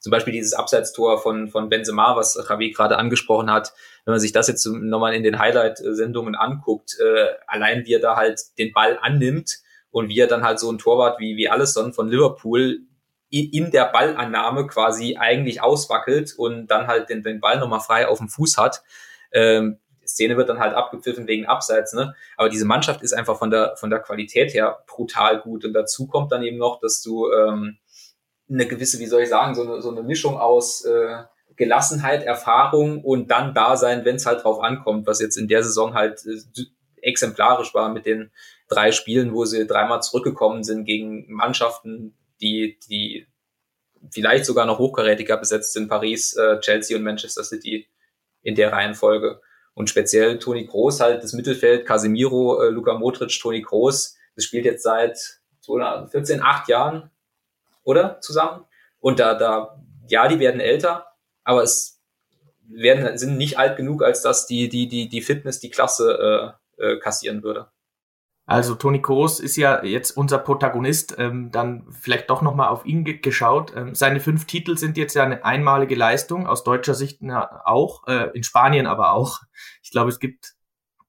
zum 0.05 0.11
Beispiel 0.11 0.35
dieses 0.35 0.53
Abseitstor 0.53 1.19
von, 1.19 1.49
von 1.49 1.71
Benzema, 1.71 2.15
was 2.15 2.39
Javi 2.49 2.73
gerade 2.73 2.99
angesprochen 2.99 3.51
hat, 3.51 3.73
wenn 4.05 4.13
man 4.13 4.21
sich 4.21 4.33
das 4.33 4.49
jetzt 4.49 4.67
nochmal 4.67 5.15
in 5.15 5.23
den 5.23 5.39
Highlight-Sendungen 5.39 6.35
anguckt, 6.35 6.99
äh, 7.01 7.29
allein 7.47 7.87
wie 7.87 7.95
er 7.95 8.01
da 8.01 8.17
halt 8.17 8.39
den 8.59 8.73
Ball 8.75 8.99
annimmt 9.01 9.61
und 9.91 10.11
wie 10.11 10.19
er 10.19 10.27
dann 10.27 10.45
halt 10.45 10.59
so 10.59 10.71
ein 10.71 10.77
Torwart 10.77 11.21
wie, 11.21 11.39
wie 11.39 11.49
Allison 11.49 11.95
von 11.95 12.09
Liverpool 12.09 12.81
in 13.31 13.71
der 13.71 13.87
Ballannahme 13.87 14.67
quasi 14.67 15.17
eigentlich 15.17 15.63
auswackelt 15.63 16.35
und 16.37 16.67
dann 16.67 16.87
halt 16.87 17.09
den, 17.09 17.23
den 17.23 17.41
Ball 17.41 17.59
nochmal 17.59 17.81
frei 17.81 18.07
auf 18.07 18.19
dem 18.19 18.29
Fuß 18.29 18.59
hat. 18.59 18.83
Ähm, 19.33 19.79
die 20.03 20.09
Szene 20.09 20.37
wird 20.37 20.51
dann 20.51 20.59
halt 20.59 20.75
abgepfiffen 20.75 21.27
wegen 21.27 21.47
Abseits, 21.47 21.95
ne? 21.95 22.15
Aber 22.37 22.51
diese 22.51 22.67
Mannschaft 22.67 23.03
ist 23.03 23.15
einfach 23.15 23.39
von 23.39 23.51
der, 23.51 23.75
von 23.77 23.89
der 23.89 24.01
Qualität 24.01 24.53
her 24.53 24.85
brutal 24.87 25.41
gut. 25.41 25.65
Und 25.65 25.73
dazu 25.73 26.07
kommt 26.07 26.31
dann 26.31 26.43
eben 26.43 26.59
noch, 26.59 26.79
dass 26.79 27.03
du 27.03 27.33
ähm, 27.33 27.79
eine 28.49 28.67
gewisse, 28.67 28.99
wie 28.99 29.07
soll 29.07 29.23
ich 29.23 29.29
sagen, 29.29 29.55
so 29.55 29.63
eine, 29.63 29.83
so 29.83 29.91
eine 29.91 30.03
Mischung 30.03 30.37
aus 30.37 30.85
äh, 30.85 31.23
Gelassenheit, 31.57 32.25
Erfahrung 32.25 33.03
und 33.03 33.31
dann 33.31 33.55
da 33.55 33.77
sein, 33.77 34.05
wenn 34.05 34.17
es 34.17 34.27
halt 34.27 34.45
drauf 34.45 34.61
ankommt, 34.61 35.07
was 35.07 35.21
jetzt 35.21 35.37
in 35.37 35.49
der 35.49 35.63
Saison 35.63 35.95
halt 35.95 36.25
äh, 36.27 36.65
exemplarisch 37.01 37.75
war 37.75 37.93
mit 37.93 38.07
den 38.07 38.31
drei 38.69 38.93
Spielen, 38.93 39.33
wo 39.33 39.45
sie 39.45 39.67
dreimal 39.67 40.03
zurückgekommen 40.03 40.65
sind 40.65 40.85
gegen 40.85 41.33
Mannschaften, 41.33 42.17
die, 42.41 42.79
die 42.89 43.27
vielleicht 44.11 44.45
sogar 44.45 44.67
noch 44.67 44.79
hochkarätiger 44.79 45.37
besetzt 45.37 45.73
sind, 45.73 45.89
Paris, 45.89 46.35
äh, 46.35 46.61
Chelsea 46.61 46.97
und 46.97 47.05
Manchester 47.05 47.45
City 47.45 47.87
in 48.43 48.55
der 48.55 48.73
Reihenfolge. 48.73 49.41
Und 49.75 49.91
speziell 49.91 50.39
Toni 50.39 50.67
Kroos 50.67 51.01
halt 51.01 51.23
das 51.23 51.33
Mittelfeld, 51.33 51.87
Casemiro, 51.87 52.63
äh, 52.63 52.69
Luka 52.69 52.95
Modric, 52.95 53.39
Toni 53.41 53.63
Kroos, 53.63 54.17
das 54.35 54.45
spielt 54.45 54.65
jetzt 54.65 54.83
seit 54.83 55.19
14, 55.65 56.43
acht 56.43 56.69
Jahren, 56.69 57.11
oder? 57.85 58.21
Zusammen. 58.21 58.65
Und 58.99 59.21
da, 59.21 59.35
da, 59.35 59.81
ja, 60.09 60.29
die 60.29 60.41
werden 60.41 60.61
älter, 60.61 61.07
aber 61.45 61.63
es 61.63 62.03
werden, 62.67 63.17
sind 63.19 63.37
nicht 63.37 63.59
alt 63.59 63.77
genug, 63.77 64.03
als 64.03 64.23
dass 64.23 64.47
die, 64.47 64.69
die, 64.69 64.89
die, 64.89 65.09
die 65.09 65.23
Fitness, 65.23 65.61
die 65.61 65.71
Klasse 65.71 66.57
äh, 66.79 66.85
äh, 66.85 66.99
kassieren 66.99 67.43
würde. 67.43 67.69
Also 68.47 68.75
Toni 68.75 69.01
Kroos 69.01 69.41
ist 69.41 69.57
ja 69.57 69.83
jetzt 69.85 70.11
unser 70.11 70.39
Protagonist, 70.39 71.17
ähm, 71.19 71.51
dann 71.51 71.87
vielleicht 71.91 72.29
doch 72.29 72.43
nochmal 72.43 72.69
auf 72.69 72.85
ihn 72.85 73.05
ge 73.05 73.19
geschaut. 73.19 73.73
Ähm, 73.75 73.95
seine 73.95 74.21
fünf 74.21 74.45
Titel 74.45 74.77
sind 74.77 74.99
jetzt 74.99 75.15
ja 75.15 75.25
eine 75.25 75.45
einmalige 75.47 75.95
Leistung, 75.95 76.47
aus 76.47 76.63
deutscher 76.63 76.95
Sicht 76.95 77.23
auch, 77.23 78.07
äh, 78.07 78.31
in 78.35 78.43
Spanien 78.43 78.87
aber 78.87 79.13
auch. 79.13 79.41
Ich 79.83 79.91
glaube, 79.91 80.11
es 80.11 80.19
gibt 80.19 80.55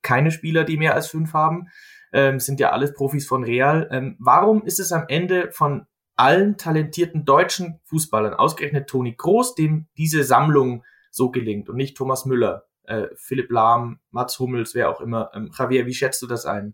keine 0.01 0.31
Spieler, 0.31 0.63
die 0.63 0.77
mehr 0.77 0.93
als 0.93 1.07
fünf 1.07 1.33
haben. 1.33 1.67
Ähm, 2.13 2.39
sind 2.39 2.61
ja 2.61 2.71
alles 2.71 2.93
Profis 2.93 3.27
von 3.27 3.43
Real. 3.43 3.89
Ähm, 3.91 4.15
warum 4.19 4.63
ist 4.63 4.79
es 4.79 4.93
am 4.93 5.05
Ende 5.09 5.51
von 5.51 5.87
allen 6.15 6.57
talentierten 6.57 7.25
deutschen 7.25 7.79
Fußballern, 7.85 8.33
ausgerechnet 8.33 8.87
Toni 8.87 9.15
Kroos, 9.15 9.55
dem 9.55 9.87
diese 9.97 10.23
Sammlung 10.23 10.83
so 11.11 11.31
gelingt 11.31 11.69
und 11.69 11.75
nicht 11.75 11.97
Thomas 11.97 12.25
Müller? 12.25 12.65
äh, 12.87 13.07
Philipp 13.15 13.51
Lahm, 13.51 13.99
Mats 14.11 14.39
Hummels, 14.39 14.75
wer 14.75 14.89
auch 14.89 15.01
immer. 15.01 15.31
Ähm, 15.33 15.51
Javier, 15.57 15.85
wie 15.85 15.93
schätzt 15.93 16.21
du 16.21 16.27
das 16.27 16.45
ein? 16.45 16.73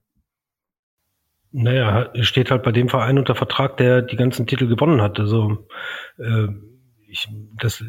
Naja, 1.52 2.12
steht 2.24 2.50
halt 2.50 2.64
bei 2.64 2.72
dem 2.72 2.88
Verein 2.88 3.18
unter 3.18 3.36
Vertrag, 3.36 3.76
der 3.78 4.02
die 4.02 4.16
ganzen 4.16 4.48
Titel 4.48 4.68
gewonnen 4.68 5.02
hat. 5.02 5.20
Also 5.20 5.68
äh, 6.18 6.48
ich, 7.08 7.28
das, 7.60 7.84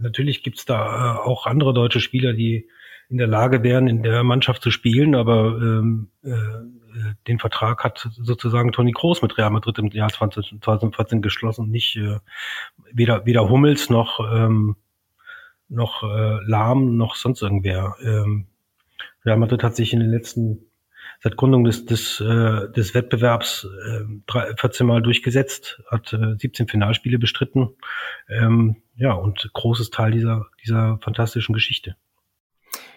natürlich 0.00 0.42
gibt's 0.42 0.66
da 0.66 1.14
äh, 1.14 1.18
auch 1.18 1.46
andere 1.46 1.72
deutsche 1.72 2.00
Spieler, 2.00 2.34
die 2.34 2.68
in 3.10 3.18
der 3.18 3.26
Lage 3.26 3.62
wären, 3.62 3.88
in 3.88 4.02
der 4.02 4.22
Mannschaft 4.22 4.62
zu 4.62 4.70
spielen, 4.70 5.14
aber 5.14 5.58
ähm, 5.60 6.10
äh, 6.22 6.30
den 7.26 7.38
Vertrag 7.38 7.84
hat 7.84 8.08
sozusagen 8.12 8.72
Toni 8.72 8.92
Kroos 8.92 9.20
mit 9.20 9.36
Real 9.36 9.50
Madrid 9.50 9.78
im 9.78 9.88
Jahr 9.88 10.10
2014 10.10 11.20
geschlossen, 11.20 11.70
nicht 11.70 11.96
äh, 11.96 12.18
weder, 12.92 13.26
weder 13.26 13.48
Hummels 13.48 13.90
noch 13.90 14.20
ähm, 14.32 14.76
noch 15.68 16.02
äh, 16.02 16.38
Lahm 16.46 16.96
noch 16.96 17.14
sonst 17.14 17.42
irgendwer. 17.42 17.96
Ähm, 18.02 18.46
Real 19.24 19.36
Madrid 19.36 19.62
hat 19.62 19.76
sich 19.76 19.92
in 19.92 20.00
den 20.00 20.10
letzten 20.10 20.66
seit 21.22 21.36
Gründung 21.36 21.64
des, 21.64 21.84
des, 21.84 22.20
äh, 22.20 22.70
des 22.72 22.94
Wettbewerbs 22.94 23.68
äh, 23.86 24.54
14 24.56 24.86
Mal 24.86 25.02
durchgesetzt, 25.02 25.82
hat 25.86 26.12
äh, 26.12 26.36
17 26.38 26.66
Finalspiele 26.66 27.18
bestritten. 27.18 27.70
Ähm, 28.28 28.76
ja, 28.96 29.12
und 29.12 29.50
großes 29.52 29.90
Teil 29.90 30.12
dieser, 30.12 30.46
dieser 30.64 30.98
fantastischen 31.02 31.52
Geschichte. 31.52 31.96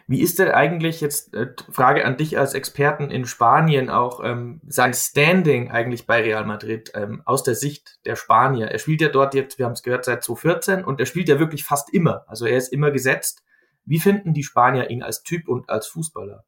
Wie 0.08 0.22
ist 0.22 0.40
denn 0.40 0.50
eigentlich 0.52 1.02
jetzt 1.02 1.34
äh, 1.34 1.54
Frage 1.72 2.06
an 2.06 2.18
dich 2.18 2.38
als 2.38 2.54
Experten 2.54 3.10
in 3.10 3.26
Spanien 3.26 3.90
auch 3.90 4.22
ähm, 4.24 4.62
sein 4.68 4.94
Standing 4.94 5.72
eigentlich 5.72 6.06
bei 6.06 6.22
Real 6.22 6.46
Madrid 6.46 6.92
ähm, 6.94 7.22
aus 7.26 7.44
der 7.44 7.56
Sicht 7.56 8.00
der 8.06 8.16
Spanier? 8.16 8.68
Er 8.68 8.80
spielt 8.80 9.02
ja 9.02 9.10
dort 9.10 9.34
jetzt, 9.34 9.60
wir 9.60 9.66
haben 9.66 9.74
es 9.74 9.84
gehört, 9.84 10.06
seit 10.06 10.24
2014 10.24 10.84
und 10.84 11.00
er 11.00 11.06
spielt 11.06 11.30
ja 11.30 11.40
wirklich 11.40 11.64
fast 11.64 11.94
immer. 11.94 12.26
Also 12.28 12.46
er 12.46 12.58
ist 12.58 12.74
immer 12.74 12.92
gesetzt. 12.92 13.44
Wie 13.86 14.00
finden 14.00 14.34
die 14.34 14.44
Spanier 14.44 14.90
ihn 14.90 15.04
als 15.04 15.24
Typ 15.24 15.48
und 15.48 15.70
als 15.70 15.88
Fußballer? 15.88 16.44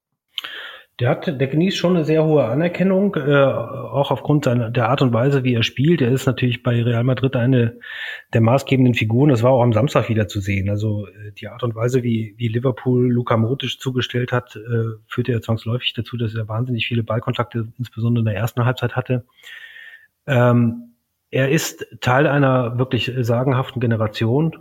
Der 1.02 1.10
hat, 1.10 1.28
der 1.28 1.48
genießt 1.48 1.76
schon 1.76 1.98
eine 1.98 2.06
sehr 2.06 2.24
hohe 2.24 2.46
Anerkennung, 2.46 3.16
äh, 3.16 3.44
auch 3.44 4.12
aufgrund 4.12 4.46
seiner, 4.46 4.72
der 4.72 4.88
Art 4.88 5.02
und 5.02 5.12
Weise, 5.12 5.44
wie 5.44 5.54
er 5.54 5.64
spielt. 5.64 6.02
Er 6.02 6.10
ist 6.12 6.26
natürlich 6.26 6.64
bei 6.64 6.82
Real 6.82 7.04
Madrid 7.04 7.36
eine 7.36 7.80
der 8.34 8.40
maßgebenden 8.40 8.94
Figuren. 8.94 9.30
Das 9.30 9.44
war 9.44 9.52
auch 9.52 9.62
am 9.62 9.74
Samstag 9.74 10.08
wieder 10.08 10.30
zu 10.30 10.40
sehen. 10.40 10.70
Also 10.70 11.08
äh, 11.08 11.34
die 11.34 11.50
Art 11.50 11.64
und 11.64 11.76
Weise, 11.76 12.02
wie, 12.02 12.36
wie 12.38 12.48
Liverpool 12.48 13.12
Luka 13.12 13.36
Modric 13.36 13.78
zugestellt 13.78 14.32
hat, 14.32 14.56
äh, 14.56 14.96
führte 15.06 15.34
ja 15.34 15.42
zwangsläufig 15.42 15.94
dazu, 15.94 16.16
dass 16.16 16.34
er 16.34 16.48
wahnsinnig 16.48 16.88
viele 16.88 17.04
Ballkontakte, 17.04 17.68
insbesondere 17.78 18.22
in 18.22 18.26
der 18.28 18.36
ersten 18.36 18.64
Halbzeit 18.64 18.96
hatte. 18.96 19.26
Ähm, 20.28 20.95
er 21.36 21.50
ist 21.50 21.86
Teil 22.00 22.28
einer 22.28 22.78
wirklich 22.78 23.12
sagenhaften 23.20 23.82
Generation. 23.82 24.56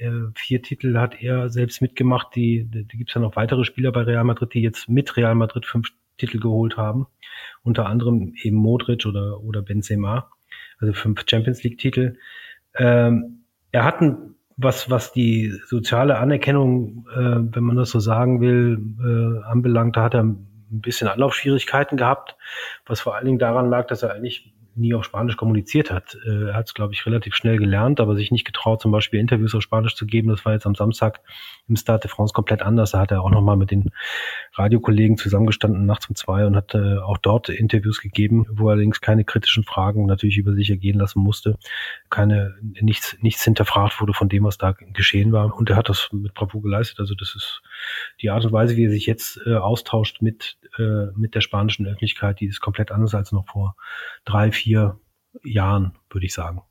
Ähm, 0.00 0.32
vier 0.34 0.60
Titel 0.60 0.98
hat 0.98 1.22
er 1.22 1.48
selbst 1.48 1.80
mitgemacht. 1.80 2.34
Die, 2.34 2.64
die 2.64 2.98
gibt 2.98 3.10
es 3.10 3.14
ja 3.14 3.20
noch 3.20 3.36
weitere 3.36 3.62
Spieler 3.62 3.92
bei 3.92 4.02
Real 4.02 4.24
Madrid, 4.24 4.52
die 4.52 4.62
jetzt 4.62 4.88
mit 4.88 5.16
Real 5.16 5.36
Madrid 5.36 5.64
fünf 5.64 5.90
Titel 6.18 6.40
geholt 6.40 6.76
haben. 6.76 7.06
Unter 7.62 7.86
anderem 7.86 8.34
eben 8.42 8.56
Modric 8.56 9.06
oder, 9.06 9.44
oder 9.44 9.62
Benzema. 9.62 10.28
Also 10.80 10.92
fünf 10.92 11.22
Champions 11.24 11.62
League 11.62 11.78
Titel. 11.78 12.16
Ähm, 12.74 13.44
er 13.70 13.84
hat 13.84 14.00
ein, 14.00 14.34
was, 14.56 14.90
was 14.90 15.12
die 15.12 15.54
soziale 15.66 16.18
Anerkennung, 16.18 17.06
äh, 17.14 17.54
wenn 17.54 17.62
man 17.62 17.76
das 17.76 17.90
so 17.90 18.00
sagen 18.00 18.40
will, 18.40 18.80
äh, 19.04 19.44
anbelangt, 19.48 19.96
da 19.96 20.02
hat 20.02 20.14
er 20.14 20.24
ein 20.24 20.48
bisschen 20.68 21.06
Anlaufschwierigkeiten 21.06 21.96
gehabt, 21.96 22.36
was 22.86 23.00
vor 23.00 23.14
allen 23.14 23.26
Dingen 23.26 23.38
daran 23.38 23.70
lag, 23.70 23.86
dass 23.86 24.02
er 24.02 24.12
eigentlich 24.12 24.52
nie 24.74 24.94
auf 24.94 25.04
Spanisch 25.04 25.36
kommuniziert 25.36 25.90
hat. 25.90 26.16
Äh, 26.26 26.48
er 26.48 26.54
hat 26.54 26.66
es, 26.66 26.74
glaube 26.74 26.94
ich, 26.94 27.04
relativ 27.06 27.34
schnell 27.34 27.58
gelernt, 27.58 28.00
aber 28.00 28.14
sich 28.14 28.30
nicht 28.30 28.44
getraut, 28.44 28.80
zum 28.80 28.92
Beispiel 28.92 29.20
Interviews 29.20 29.54
auf 29.54 29.62
Spanisch 29.62 29.94
zu 29.94 30.06
geben. 30.06 30.28
Das 30.28 30.44
war 30.44 30.52
jetzt 30.52 30.66
am 30.66 30.74
Samstag 30.74 31.20
im 31.68 31.76
Stade 31.76 32.00
de 32.00 32.10
France 32.10 32.32
komplett 32.32 32.62
anders. 32.62 32.92
Da 32.92 33.00
hat 33.00 33.10
er 33.10 33.22
auch 33.22 33.30
nochmal 33.30 33.56
mit 33.56 33.70
den 33.70 33.90
Radiokollegen 34.54 35.16
zusammengestanden 35.16 35.86
nachts 35.86 36.08
um 36.08 36.14
zwei 36.14 36.46
und 36.46 36.56
hat 36.56 36.74
äh, 36.74 36.98
auch 36.98 37.18
dort 37.18 37.48
Interviews 37.48 38.00
gegeben, 38.00 38.46
wo 38.50 38.68
er 38.68 38.72
allerdings 38.72 39.00
keine 39.00 39.24
kritischen 39.24 39.64
Fragen 39.64 40.06
natürlich 40.06 40.38
über 40.38 40.54
sich 40.54 40.70
ergehen 40.70 40.98
lassen 40.98 41.20
musste. 41.20 41.58
Keine, 42.10 42.54
nichts, 42.80 43.16
nichts 43.20 43.44
hinterfragt 43.44 44.00
wurde 44.00 44.14
von 44.14 44.28
dem, 44.28 44.44
was 44.44 44.58
da 44.58 44.72
geschehen 44.72 45.32
war. 45.32 45.54
Und 45.54 45.70
er 45.70 45.76
hat 45.76 45.88
das 45.88 46.08
mit 46.12 46.34
Bravo 46.34 46.60
geleistet. 46.60 47.00
Also 47.00 47.14
das 47.14 47.34
ist 47.34 47.62
die 48.20 48.30
Art 48.30 48.44
und 48.44 48.52
Weise, 48.52 48.76
wie 48.76 48.84
er 48.84 48.90
sich 48.90 49.06
jetzt 49.06 49.40
äh, 49.46 49.54
austauscht 49.54 50.22
mit, 50.22 50.56
äh, 50.78 51.06
mit 51.16 51.34
der 51.34 51.40
spanischen 51.40 51.86
Öffentlichkeit, 51.86 52.40
die 52.40 52.46
ist 52.46 52.60
komplett 52.60 52.90
anders 52.90 53.14
als 53.14 53.32
noch 53.32 53.46
vor 53.48 53.76
drei, 54.24 54.52
vier 54.52 54.61
Jahren, 54.64 55.98
würde 56.10 56.26
ich 56.26 56.34
sagen. 56.34 56.62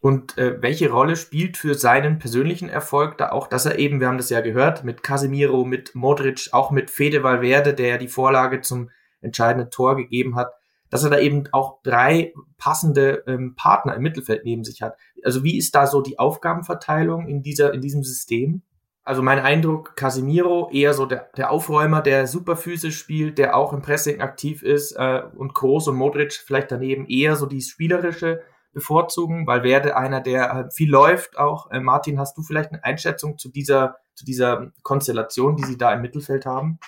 Und 0.00 0.38
äh, 0.38 0.62
welche 0.62 0.90
Rolle 0.90 1.16
spielt 1.16 1.56
für 1.56 1.74
seinen 1.74 2.18
persönlichen 2.18 2.68
Erfolg 2.68 3.18
da 3.18 3.30
auch, 3.30 3.48
dass 3.48 3.66
er 3.66 3.78
eben, 3.78 3.98
wir 4.00 4.06
haben 4.06 4.16
das 4.16 4.30
ja 4.30 4.40
gehört, 4.40 4.84
mit 4.84 5.02
Casemiro, 5.02 5.64
mit 5.64 5.94
Modric, 5.94 6.50
auch 6.52 6.70
mit 6.70 6.90
Fede 6.90 7.24
Valverde, 7.24 7.74
der 7.74 7.88
ja 7.88 7.98
die 7.98 8.08
Vorlage 8.08 8.60
zum 8.60 8.90
entscheidenden 9.20 9.70
Tor 9.70 9.96
gegeben 9.96 10.36
hat, 10.36 10.52
dass 10.88 11.02
er 11.02 11.10
da 11.10 11.18
eben 11.18 11.48
auch 11.52 11.82
drei 11.82 12.32
passende 12.56 13.24
ähm, 13.26 13.54
Partner 13.56 13.94
im 13.94 14.02
Mittelfeld 14.02 14.44
neben 14.44 14.62
sich 14.64 14.82
hat. 14.82 14.96
Also 15.24 15.42
wie 15.42 15.58
ist 15.58 15.74
da 15.74 15.86
so 15.86 16.00
die 16.00 16.18
Aufgabenverteilung 16.18 17.26
in 17.26 17.42
dieser 17.42 17.74
in 17.74 17.80
diesem 17.80 18.04
System? 18.04 18.62
Also 19.08 19.22
mein 19.22 19.38
Eindruck, 19.38 19.96
Casemiro 19.96 20.68
eher 20.70 20.92
so 20.92 21.06
der, 21.06 21.30
der 21.34 21.50
Aufräumer, 21.50 22.02
der 22.02 22.26
super 22.26 22.56
physisch 22.56 22.98
spielt, 22.98 23.38
der 23.38 23.56
auch 23.56 23.72
im 23.72 23.80
Pressing 23.80 24.20
aktiv 24.20 24.62
ist 24.62 24.92
äh, 24.92 25.22
und 25.34 25.54
Groß 25.54 25.88
und 25.88 25.96
Modric 25.96 26.34
vielleicht 26.34 26.70
daneben 26.70 27.06
eher 27.06 27.34
so 27.34 27.46
die 27.46 27.62
spielerische 27.62 28.42
bevorzugen, 28.74 29.46
weil 29.46 29.62
werde 29.62 29.96
einer, 29.96 30.20
der 30.20 30.50
äh, 30.52 30.70
viel 30.70 30.90
läuft 30.90 31.38
auch. 31.38 31.70
Äh, 31.70 31.80
Martin, 31.80 32.20
hast 32.20 32.36
du 32.36 32.42
vielleicht 32.42 32.70
eine 32.70 32.84
Einschätzung 32.84 33.38
zu 33.38 33.48
dieser, 33.48 33.96
zu 34.14 34.26
dieser 34.26 34.74
Konstellation, 34.82 35.56
die 35.56 35.64
sie 35.64 35.78
da 35.78 35.94
im 35.94 36.02
Mittelfeld 36.02 36.44
haben? 36.44 36.78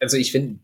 Also 0.00 0.16
ich 0.16 0.32
finde, 0.32 0.58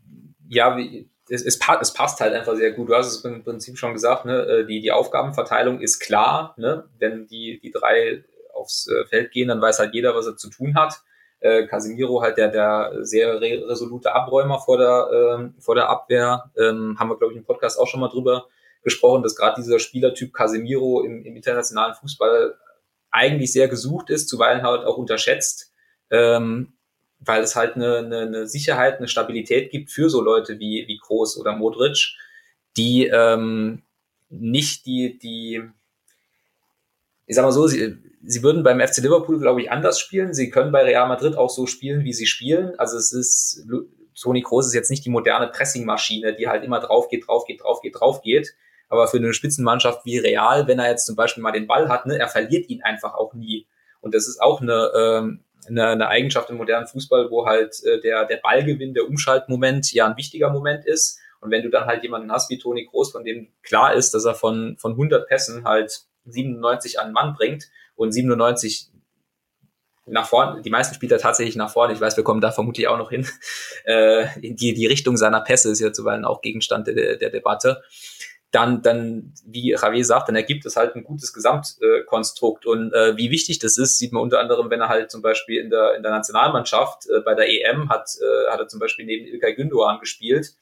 ja, 0.49 0.75
wie, 0.75 1.07
es, 1.29 1.43
es, 1.43 1.59
es, 1.61 1.93
passt 1.93 2.19
halt 2.19 2.33
einfach 2.33 2.55
sehr 2.55 2.71
gut. 2.71 2.89
Du 2.89 2.95
hast 2.95 3.13
es 3.13 3.23
im 3.25 3.43
Prinzip 3.43 3.77
schon 3.77 3.93
gesagt, 3.93 4.25
ne? 4.25 4.41
Äh, 4.41 4.65
die, 4.65 4.81
die 4.81 4.91
Aufgabenverteilung 4.91 5.81
ist 5.81 5.99
klar, 5.99 6.55
ne? 6.57 6.89
wenn 6.97 7.27
die, 7.27 7.59
die 7.61 7.69
drei 7.69 8.23
aufs 8.65 8.87
äh, 8.87 9.05
Feld 9.05 9.31
gehen, 9.31 9.47
dann 9.47 9.61
weiß 9.61 9.79
halt 9.79 9.93
jeder, 9.93 10.15
was 10.15 10.27
er 10.27 10.35
zu 10.35 10.49
tun 10.49 10.75
hat. 10.75 10.95
Äh, 11.39 11.67
Casemiro 11.67 12.21
halt 12.21 12.37
der, 12.37 12.49
der 12.49 12.91
sehr 13.01 13.39
re 13.39 13.63
resolute 13.67 14.13
Abräumer 14.13 14.59
vor 14.59 14.77
der, 14.77 15.09
ähm, 15.13 15.55
vor 15.59 15.75
der 15.75 15.89
Abwehr. 15.89 16.51
Ähm, 16.57 16.97
haben 16.99 17.09
wir, 17.09 17.17
glaube 17.17 17.33
ich, 17.33 17.39
im 17.39 17.45
Podcast 17.45 17.79
auch 17.79 17.87
schon 17.87 17.99
mal 17.99 18.09
drüber 18.09 18.47
gesprochen, 18.83 19.23
dass 19.23 19.35
gerade 19.35 19.61
dieser 19.61 19.79
Spielertyp 19.79 20.33
Casemiro 20.33 21.03
im, 21.03 21.23
im 21.23 21.35
internationalen 21.35 21.95
Fußball 21.95 22.55
eigentlich 23.11 23.53
sehr 23.53 23.67
gesucht 23.67 24.09
ist, 24.09 24.27
zuweilen 24.27 24.63
halt 24.63 24.85
auch 24.85 24.97
unterschätzt, 24.97 25.73
ähm, 26.09 26.73
weil 27.19 27.43
es 27.43 27.55
halt 27.55 27.75
eine, 27.75 27.97
eine, 27.97 28.19
eine 28.21 28.47
Sicherheit, 28.47 28.97
eine 28.97 29.07
Stabilität 29.07 29.71
gibt 29.71 29.91
für 29.91 30.09
so 30.09 30.21
Leute 30.21 30.59
wie, 30.59 30.85
wie 30.87 30.97
Kroos 30.97 31.37
oder 31.37 31.55
Modric, 31.55 32.15
die 32.75 33.07
ähm, 33.07 33.83
nicht 34.29 34.85
die, 34.85 35.17
die, 35.17 35.63
ich 37.27 37.35
sag 37.35 37.43
mal 37.43 37.51
so, 37.51 37.67
sie, 37.67 37.97
sie 38.23 38.43
würden 38.43 38.63
beim 38.63 38.79
FC 38.79 38.97
Liverpool, 38.97 39.39
glaube 39.39 39.61
ich, 39.61 39.71
anders 39.71 39.99
spielen. 39.99 40.33
Sie 40.33 40.49
können 40.49 40.71
bei 40.71 40.83
Real 40.83 41.07
Madrid 41.07 41.37
auch 41.37 41.49
so 41.49 41.67
spielen, 41.67 42.03
wie 42.03 42.13
sie 42.13 42.27
spielen. 42.27 42.77
Also 42.77 42.97
es 42.97 43.11
ist, 43.11 43.67
Toni 44.19 44.41
Kroos 44.41 44.67
ist 44.67 44.73
jetzt 44.73 44.89
nicht 44.89 45.05
die 45.05 45.09
moderne 45.09 45.47
Pressingmaschine, 45.47 46.35
die 46.35 46.47
halt 46.47 46.63
immer 46.63 46.79
drauf 46.79 47.09
geht, 47.09 47.27
drauf 47.27 47.45
geht, 47.45 47.63
drauf 47.63 47.81
geht, 47.81 47.99
drauf 47.99 48.21
geht. 48.21 48.55
Aber 48.89 49.07
für 49.07 49.17
eine 49.17 49.33
Spitzenmannschaft 49.33 50.05
wie 50.05 50.19
Real, 50.19 50.67
wenn 50.67 50.79
er 50.79 50.89
jetzt 50.89 51.05
zum 51.05 51.15
Beispiel 51.15 51.41
mal 51.41 51.51
den 51.51 51.67
Ball 51.67 51.89
hat, 51.89 52.05
ne, 52.05 52.17
er 52.17 52.27
verliert 52.27 52.69
ihn 52.69 52.83
einfach 52.83 53.15
auch 53.15 53.33
nie. 53.33 53.67
Und 54.01 54.13
das 54.13 54.27
ist 54.27 54.39
auch 54.39 54.61
eine, 54.61 54.91
ähm, 54.95 55.43
eine, 55.67 55.87
eine 55.87 56.07
Eigenschaft 56.07 56.49
im 56.51 56.57
modernen 56.57 56.87
Fußball, 56.87 57.31
wo 57.31 57.47
halt 57.47 57.83
äh, 57.83 57.99
der, 58.01 58.25
der 58.25 58.37
Ballgewinn, 58.37 58.93
der 58.93 59.07
Umschaltmoment 59.07 59.91
ja 59.91 60.05
ein 60.05 60.17
wichtiger 60.17 60.51
Moment 60.51 60.85
ist. 60.85 61.19
Und 61.41 61.51
wenn 61.51 61.63
du 61.63 61.69
dann 61.69 61.85
halt 61.85 62.03
jemanden 62.03 62.31
hast 62.31 62.49
wie 62.49 62.59
Toni 62.59 62.85
Kroos, 62.85 63.11
von 63.11 63.23
dem 63.23 63.49
klar 63.63 63.93
ist, 63.93 64.13
dass 64.13 64.25
er 64.25 64.35
von, 64.35 64.77
von 64.77 64.91
100 64.91 65.27
Pässen 65.27 65.65
halt 65.65 66.05
97 66.25 66.99
an 66.99 67.11
Mann 67.11 67.33
bringt 67.33 67.69
und 67.95 68.11
97 68.11 68.91
nach 70.07 70.27
vorne, 70.27 70.61
die 70.61 70.69
meisten 70.69 70.93
Spieler 70.93 71.17
tatsächlich 71.17 71.55
nach 71.55 71.71
vorne, 71.71 71.93
ich 71.93 72.01
weiß, 72.01 72.15
wir 72.15 72.23
kommen 72.23 72.41
da 72.41 72.51
vermutlich 72.51 72.87
auch 72.87 72.97
noch 72.97 73.09
hin, 73.09 73.27
äh, 73.85 74.27
die, 74.37 74.73
die 74.73 74.85
Richtung 74.85 75.17
seiner 75.17 75.41
Pässe 75.41 75.71
ist 75.71 75.79
ja 75.79 75.91
zuweilen 75.91 76.25
auch 76.25 76.41
Gegenstand 76.41 76.87
der, 76.87 77.17
der 77.17 77.29
Debatte, 77.29 77.81
dann, 78.51 78.81
dann, 78.81 79.33
wie 79.45 79.71
Javier 79.71 80.05
sagt, 80.05 80.29
dann 80.29 80.35
ergibt 80.35 80.65
es 80.65 80.77
halt 80.77 80.95
ein 80.95 81.03
gutes 81.03 81.33
Gesamtkonstrukt. 81.33 82.65
und 82.65 82.93
äh, 82.93 83.17
wie 83.17 83.29
wichtig 83.29 83.59
das 83.59 83.77
ist, 83.77 83.97
sieht 83.97 84.13
man 84.13 84.23
unter 84.23 84.39
anderem, 84.39 84.69
wenn 84.69 84.79
er 84.79 84.87
halt 84.87 85.11
zum 85.11 85.21
Beispiel 85.21 85.59
in 85.59 85.69
der, 85.69 85.95
in 85.95 86.03
der 86.03 86.11
Nationalmannschaft 86.11 87.09
äh, 87.09 87.19
bei 87.19 87.33
der 87.33 87.49
EM 87.49 87.89
hat, 87.89 88.09
äh, 88.21 88.51
hat 88.51 88.59
er 88.59 88.67
zum 88.67 88.79
Beispiel 88.79 89.05
neben 89.05 89.25
Ilkay 89.25 89.55
Gündoğan 89.55 89.99
gespielt 89.99 90.53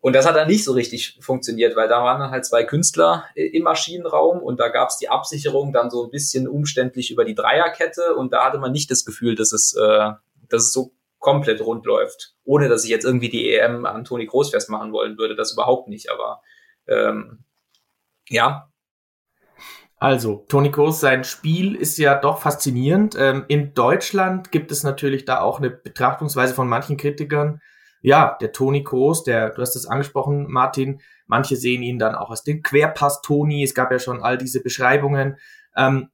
und 0.00 0.14
das 0.14 0.26
hat 0.26 0.36
dann 0.36 0.48
nicht 0.48 0.64
so 0.64 0.72
richtig 0.72 1.18
funktioniert, 1.20 1.76
weil 1.76 1.88
da 1.88 2.02
waren 2.02 2.20
dann 2.20 2.30
halt 2.30 2.46
zwei 2.46 2.64
Künstler 2.64 3.26
im 3.34 3.64
Maschinenraum 3.64 4.42
und 4.42 4.58
da 4.58 4.68
gab 4.68 4.88
es 4.88 4.96
die 4.96 5.10
Absicherung 5.10 5.72
dann 5.72 5.90
so 5.90 6.04
ein 6.04 6.10
bisschen 6.10 6.48
umständlich 6.48 7.10
über 7.10 7.24
die 7.24 7.34
Dreierkette 7.34 8.14
und 8.14 8.32
da 8.32 8.44
hatte 8.44 8.58
man 8.58 8.72
nicht 8.72 8.90
das 8.90 9.04
Gefühl, 9.04 9.34
dass 9.34 9.52
es, 9.52 9.74
äh, 9.74 10.10
dass 10.48 10.62
es 10.62 10.72
so 10.72 10.92
komplett 11.18 11.60
rund 11.60 11.84
läuft. 11.84 12.34
Ohne 12.44 12.70
dass 12.70 12.84
ich 12.84 12.90
jetzt 12.90 13.04
irgendwie 13.04 13.28
die 13.28 13.52
EM 13.52 13.84
an 13.84 14.04
Toni 14.04 14.24
Groß 14.24 14.50
festmachen 14.50 14.92
wollen 14.92 15.18
würde, 15.18 15.36
das 15.36 15.52
überhaupt 15.52 15.88
nicht, 15.88 16.10
aber 16.10 16.40
ähm, 16.88 17.44
ja. 18.28 18.70
Also, 19.98 20.46
Toni 20.48 20.70
Kroos, 20.70 20.98
sein 20.98 21.24
Spiel 21.24 21.74
ist 21.74 21.98
ja 21.98 22.14
doch 22.14 22.40
faszinierend. 22.40 23.16
Ähm, 23.18 23.44
in 23.48 23.74
Deutschland 23.74 24.50
gibt 24.50 24.72
es 24.72 24.82
natürlich 24.82 25.26
da 25.26 25.42
auch 25.42 25.58
eine 25.58 25.68
Betrachtungsweise 25.68 26.54
von 26.54 26.68
manchen 26.68 26.96
Kritikern. 26.96 27.60
Ja, 28.02 28.38
der 28.40 28.52
Toni 28.52 28.82
Kroos, 28.82 29.24
der, 29.24 29.50
du 29.50 29.60
hast 29.60 29.76
es 29.76 29.86
angesprochen, 29.86 30.46
Martin, 30.48 31.00
manche 31.26 31.56
sehen 31.56 31.82
ihn 31.82 31.98
dann 31.98 32.14
auch 32.14 32.30
als 32.30 32.42
den 32.42 32.62
Querpass-Toni. 32.62 33.62
Es 33.62 33.74
gab 33.74 33.92
ja 33.92 33.98
schon 33.98 34.22
all 34.22 34.38
diese 34.38 34.62
Beschreibungen. 34.62 35.36
Ähm, 35.76 36.08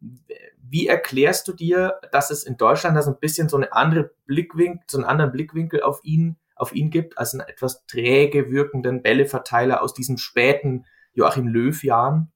wie 0.69 0.89
erklärst 0.89 1.47
du 1.47 1.53
dir, 1.53 2.01
dass 2.11 2.31
es 2.31 2.43
in 2.43 2.57
Deutschland 2.57 2.97
da 2.97 3.03
so 3.03 3.13
ein 3.13 3.21
bisschen 3.21 3.49
so 3.49 3.57
eine 3.57 3.73
andere 3.73 4.11
Blickwinkel, 4.27 4.83
so 4.89 4.99
einen 4.99 5.07
anderen 5.07 5.31
Blickwinkel 5.31 5.83
auf 5.83 6.01
ihn, 6.03 6.37
auf 6.57 6.75
ihn 6.75 6.91
gibt, 6.91 7.19
als 7.19 7.35
einen 7.35 7.49
etwas 7.49 7.87
träge 7.87 8.51
wirkenden 8.51 9.03
Bälleverteiler 9.03 9.81
aus 9.83 9.95
diesen 9.95 10.19
späten 10.19 10.87
Joachim 11.13 11.47
Löw-Jahren? 11.47 12.33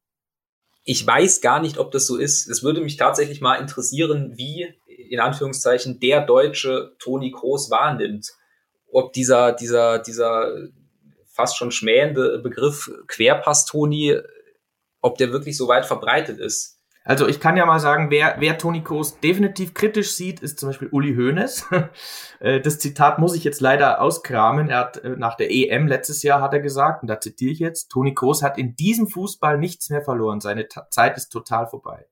Ich 0.85 1.07
weiß 1.07 1.41
gar 1.41 1.61
nicht, 1.61 1.79
ob 1.79 1.91
das 1.91 2.07
so 2.07 2.17
ist. 2.17 2.49
Es 2.49 2.63
würde 2.63 2.81
mich 2.81 2.97
tatsächlich 2.97 3.41
mal 3.41 3.57
interessieren, 3.57 4.33
wie 4.37 4.73
in 4.87 5.21
Anführungszeichen 5.21 6.01
der 6.01 6.25
deutsche 6.25 6.95
Toni 6.99 7.33
Kroos 7.33 7.71
wahrnimmt. 7.71 8.31
Ob 8.93 9.13
dieser, 9.13 9.53
dieser, 9.53 9.99
dieser 9.99 10.53
fast 11.27 11.57
schon 11.57 11.71
schmähende 11.71 12.39
Begriff 12.39 12.91
Querpass-Toni, 13.07 14.19
ob 15.01 15.19
der 15.19 15.33
wirklich 15.33 15.57
so 15.57 15.69
weit 15.69 15.87
verbreitet 15.87 16.39
ist. 16.39 16.81
Also 17.03 17.27
ich 17.27 17.41
kann 17.41 17.57
ja 17.57 17.65
mal 17.65 17.81
sagen, 17.81 18.11
wer, 18.11 18.37
wer 18.39 18.59
Toni 18.59 18.85
Kroos 18.85 19.19
definitiv 19.21 19.73
kritisch 19.73 20.13
sieht, 20.13 20.41
ist 20.41 20.61
zum 20.61 20.69
Beispiel 20.69 20.89
Uli 20.93 21.15
Hoeneß. 21.15 21.67
Äh, 22.43 22.63
das 22.63 22.79
Zitat 22.79 23.19
muss 23.19 23.35
ich 23.35 23.45
jetzt 23.45 23.61
leider 23.61 24.01
auskramen. 24.01 24.71
Er 24.71 24.79
hat 24.79 24.97
äh, 25.05 25.11
nach 25.11 25.37
der 25.37 25.51
EM 25.51 25.87
letztes 25.87 26.23
Jahr 26.23 26.41
hat 26.41 26.55
er 26.55 26.61
gesagt, 26.61 27.03
und 27.03 27.09
da 27.09 27.21
zitiere 27.21 27.53
ich 27.53 27.59
jetzt, 27.59 27.91
Toni 27.91 28.15
Kroos 28.15 28.43
hat 28.43 28.57
in 28.57 28.77
diesem 28.77 29.09
Fußball 29.09 29.59
nichts 29.59 29.91
mehr 29.91 30.01
verloren. 30.01 30.41
Seine 30.41 30.67
Ta 30.67 30.89
Zeit 30.89 31.19
ist 31.19 31.29
total 31.29 31.67
vorbei. 31.67 32.07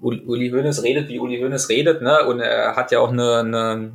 Uli 0.00 0.48
Hoeneß 0.48 0.82
redet, 0.82 1.10
wie 1.10 1.18
Uli 1.18 1.38
Hoeneß 1.42 1.68
redet, 1.68 2.00
ne? 2.00 2.24
Und 2.24 2.40
er 2.40 2.74
hat 2.74 2.90
ja 2.90 3.00
auch 3.00 3.12
eine, 3.12 3.40
eine 3.40 3.92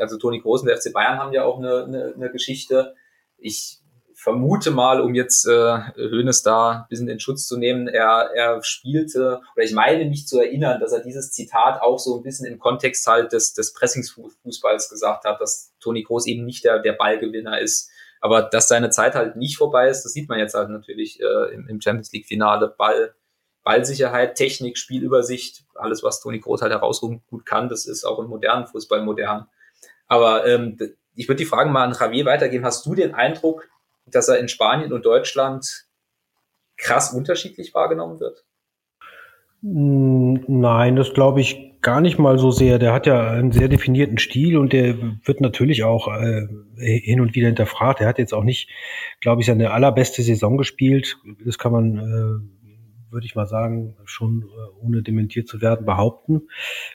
also 0.00 0.18
Toni 0.18 0.40
Kroos 0.40 0.62
und 0.62 0.68
der 0.68 0.76
FC 0.76 0.92
Bayern 0.92 1.18
haben 1.18 1.32
ja 1.32 1.44
auch 1.44 1.58
eine, 1.58 1.84
eine, 1.84 2.14
eine 2.14 2.30
Geschichte. 2.30 2.94
Ich 3.38 3.80
vermute 4.20 4.70
mal, 4.70 5.00
um 5.00 5.14
jetzt 5.14 5.46
äh, 5.46 5.78
Hönes 5.96 6.42
da 6.42 6.70
ein 6.70 6.86
bisschen 6.90 7.08
in 7.08 7.20
Schutz 7.20 7.46
zu 7.46 7.56
nehmen, 7.56 7.88
er, 7.88 8.30
er 8.34 8.62
spielte, 8.62 9.40
oder 9.56 9.64
ich 9.64 9.72
meine 9.72 10.04
mich 10.04 10.26
zu 10.26 10.38
erinnern, 10.38 10.78
dass 10.78 10.92
er 10.92 11.00
dieses 11.00 11.32
Zitat 11.32 11.80
auch 11.80 11.98
so 11.98 12.18
ein 12.18 12.22
bisschen 12.22 12.46
im 12.46 12.58
Kontext 12.58 13.06
halt 13.06 13.32
des, 13.32 13.54
des 13.54 13.72
Pressingsfußballs 13.72 14.90
gesagt 14.90 15.24
hat, 15.24 15.40
dass 15.40 15.72
Toni 15.80 16.04
Kroos 16.04 16.26
eben 16.26 16.44
nicht 16.44 16.64
der, 16.64 16.80
der 16.80 16.92
Ballgewinner 16.92 17.60
ist. 17.60 17.90
Aber 18.20 18.42
dass 18.42 18.68
seine 18.68 18.90
Zeit 18.90 19.14
halt 19.14 19.36
nicht 19.36 19.56
vorbei 19.56 19.88
ist, 19.88 20.02
das 20.02 20.12
sieht 20.12 20.28
man 20.28 20.38
jetzt 20.38 20.54
halt 20.54 20.68
natürlich 20.68 21.18
äh, 21.20 21.54
im, 21.54 21.66
im 21.68 21.80
Champions 21.80 22.12
League-Finale. 22.12 22.74
Ball, 22.76 23.14
Ballsicherheit, 23.62 24.36
Technik, 24.36 24.78
Spielübersicht, 24.78 25.64
alles, 25.74 26.02
was 26.02 26.20
Toni 26.20 26.40
Kroos 26.40 26.62
halt 26.62 26.72
herausragend 26.72 27.26
gut 27.26 27.44
kann, 27.44 27.68
das 27.68 27.86
ist 27.86 28.04
auch 28.04 28.18
im 28.18 28.28
modernen 28.28 28.66
Fußball 28.66 29.02
modern. 29.02 29.46
Aber 30.06 30.46
ähm, 30.46 30.78
ich 31.14 31.28
würde 31.28 31.38
die 31.38 31.46
Frage 31.46 31.70
mal 31.70 31.84
an 31.84 31.96
Javier 31.98 32.24
weitergeben. 32.24 32.64
Hast 32.64 32.86
du 32.86 32.94
den 32.94 33.14
Eindruck, 33.14 33.68
dass 34.06 34.28
er 34.28 34.38
in 34.38 34.48
Spanien 34.48 34.92
und 34.92 35.04
Deutschland 35.04 35.86
krass 36.76 37.12
unterschiedlich 37.12 37.74
wahrgenommen 37.74 38.20
wird? 38.20 38.44
Nein, 39.62 40.96
das 40.96 41.12
glaube 41.12 41.42
ich 41.42 41.70
gar 41.82 42.00
nicht 42.00 42.18
mal 42.18 42.38
so 42.38 42.50
sehr. 42.50 42.78
Der 42.78 42.92
hat 42.92 43.06
ja 43.06 43.30
einen 43.30 43.52
sehr 43.52 43.68
definierten 43.68 44.18
Stil 44.18 44.56
und 44.56 44.72
der 44.72 44.96
wird 45.24 45.40
natürlich 45.40 45.84
auch 45.84 46.08
äh, 46.08 46.46
hin 46.76 47.20
und 47.20 47.34
wieder 47.34 47.46
hinterfragt. 47.46 48.00
Er 48.00 48.08
hat 48.08 48.18
jetzt 48.18 48.32
auch 48.32 48.44
nicht, 48.44 48.70
glaube 49.20 49.42
ich, 49.42 49.46
seine 49.46 49.70
allerbeste 49.70 50.22
Saison 50.22 50.56
gespielt. 50.56 51.18
Das 51.44 51.58
kann 51.58 51.72
man, 51.72 51.96
äh, 51.96 52.59
würde 53.10 53.26
ich 53.26 53.34
mal 53.34 53.46
sagen, 53.46 53.96
schon 54.04 54.42
äh, 54.42 54.84
ohne 54.84 55.02
dementiert 55.02 55.48
zu 55.48 55.60
werden, 55.60 55.86
behaupten. 55.86 56.42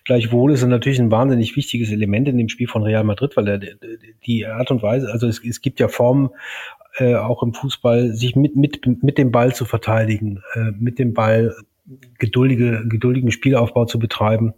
Gleichwohl 0.03 0.53
ist 0.53 0.61
er 0.61 0.67
natürlich 0.67 0.99
ein 0.99 1.11
wahnsinnig 1.11 1.55
wichtiges 1.55 1.91
Element 1.91 2.27
in 2.27 2.37
dem 2.37 2.49
Spiel 2.49 2.67
von 2.67 2.83
Real 2.83 3.03
Madrid, 3.03 3.35
weil 3.37 3.47
er 3.47 3.59
die 4.25 4.45
Art 4.45 4.71
und 4.71 4.81
Weise, 4.81 5.11
also 5.11 5.27
es, 5.27 5.43
es 5.43 5.61
gibt 5.61 5.79
ja 5.79 5.87
Formen 5.87 6.29
äh, 6.97 7.15
auch 7.15 7.43
im 7.43 7.53
Fußball, 7.53 8.13
sich 8.13 8.35
mit, 8.35 8.55
mit, 8.55 8.85
mit 9.03 9.17
dem 9.17 9.31
Ball 9.31 9.53
zu 9.53 9.65
verteidigen, 9.65 10.41
äh, 10.53 10.71
mit 10.77 10.99
dem 10.99 11.13
Ball 11.13 11.55
geduldige, 12.17 12.83
geduldigen 12.87 13.31
Spielaufbau 13.31 13.85
zu 13.85 13.99
betreiben. 13.99 14.53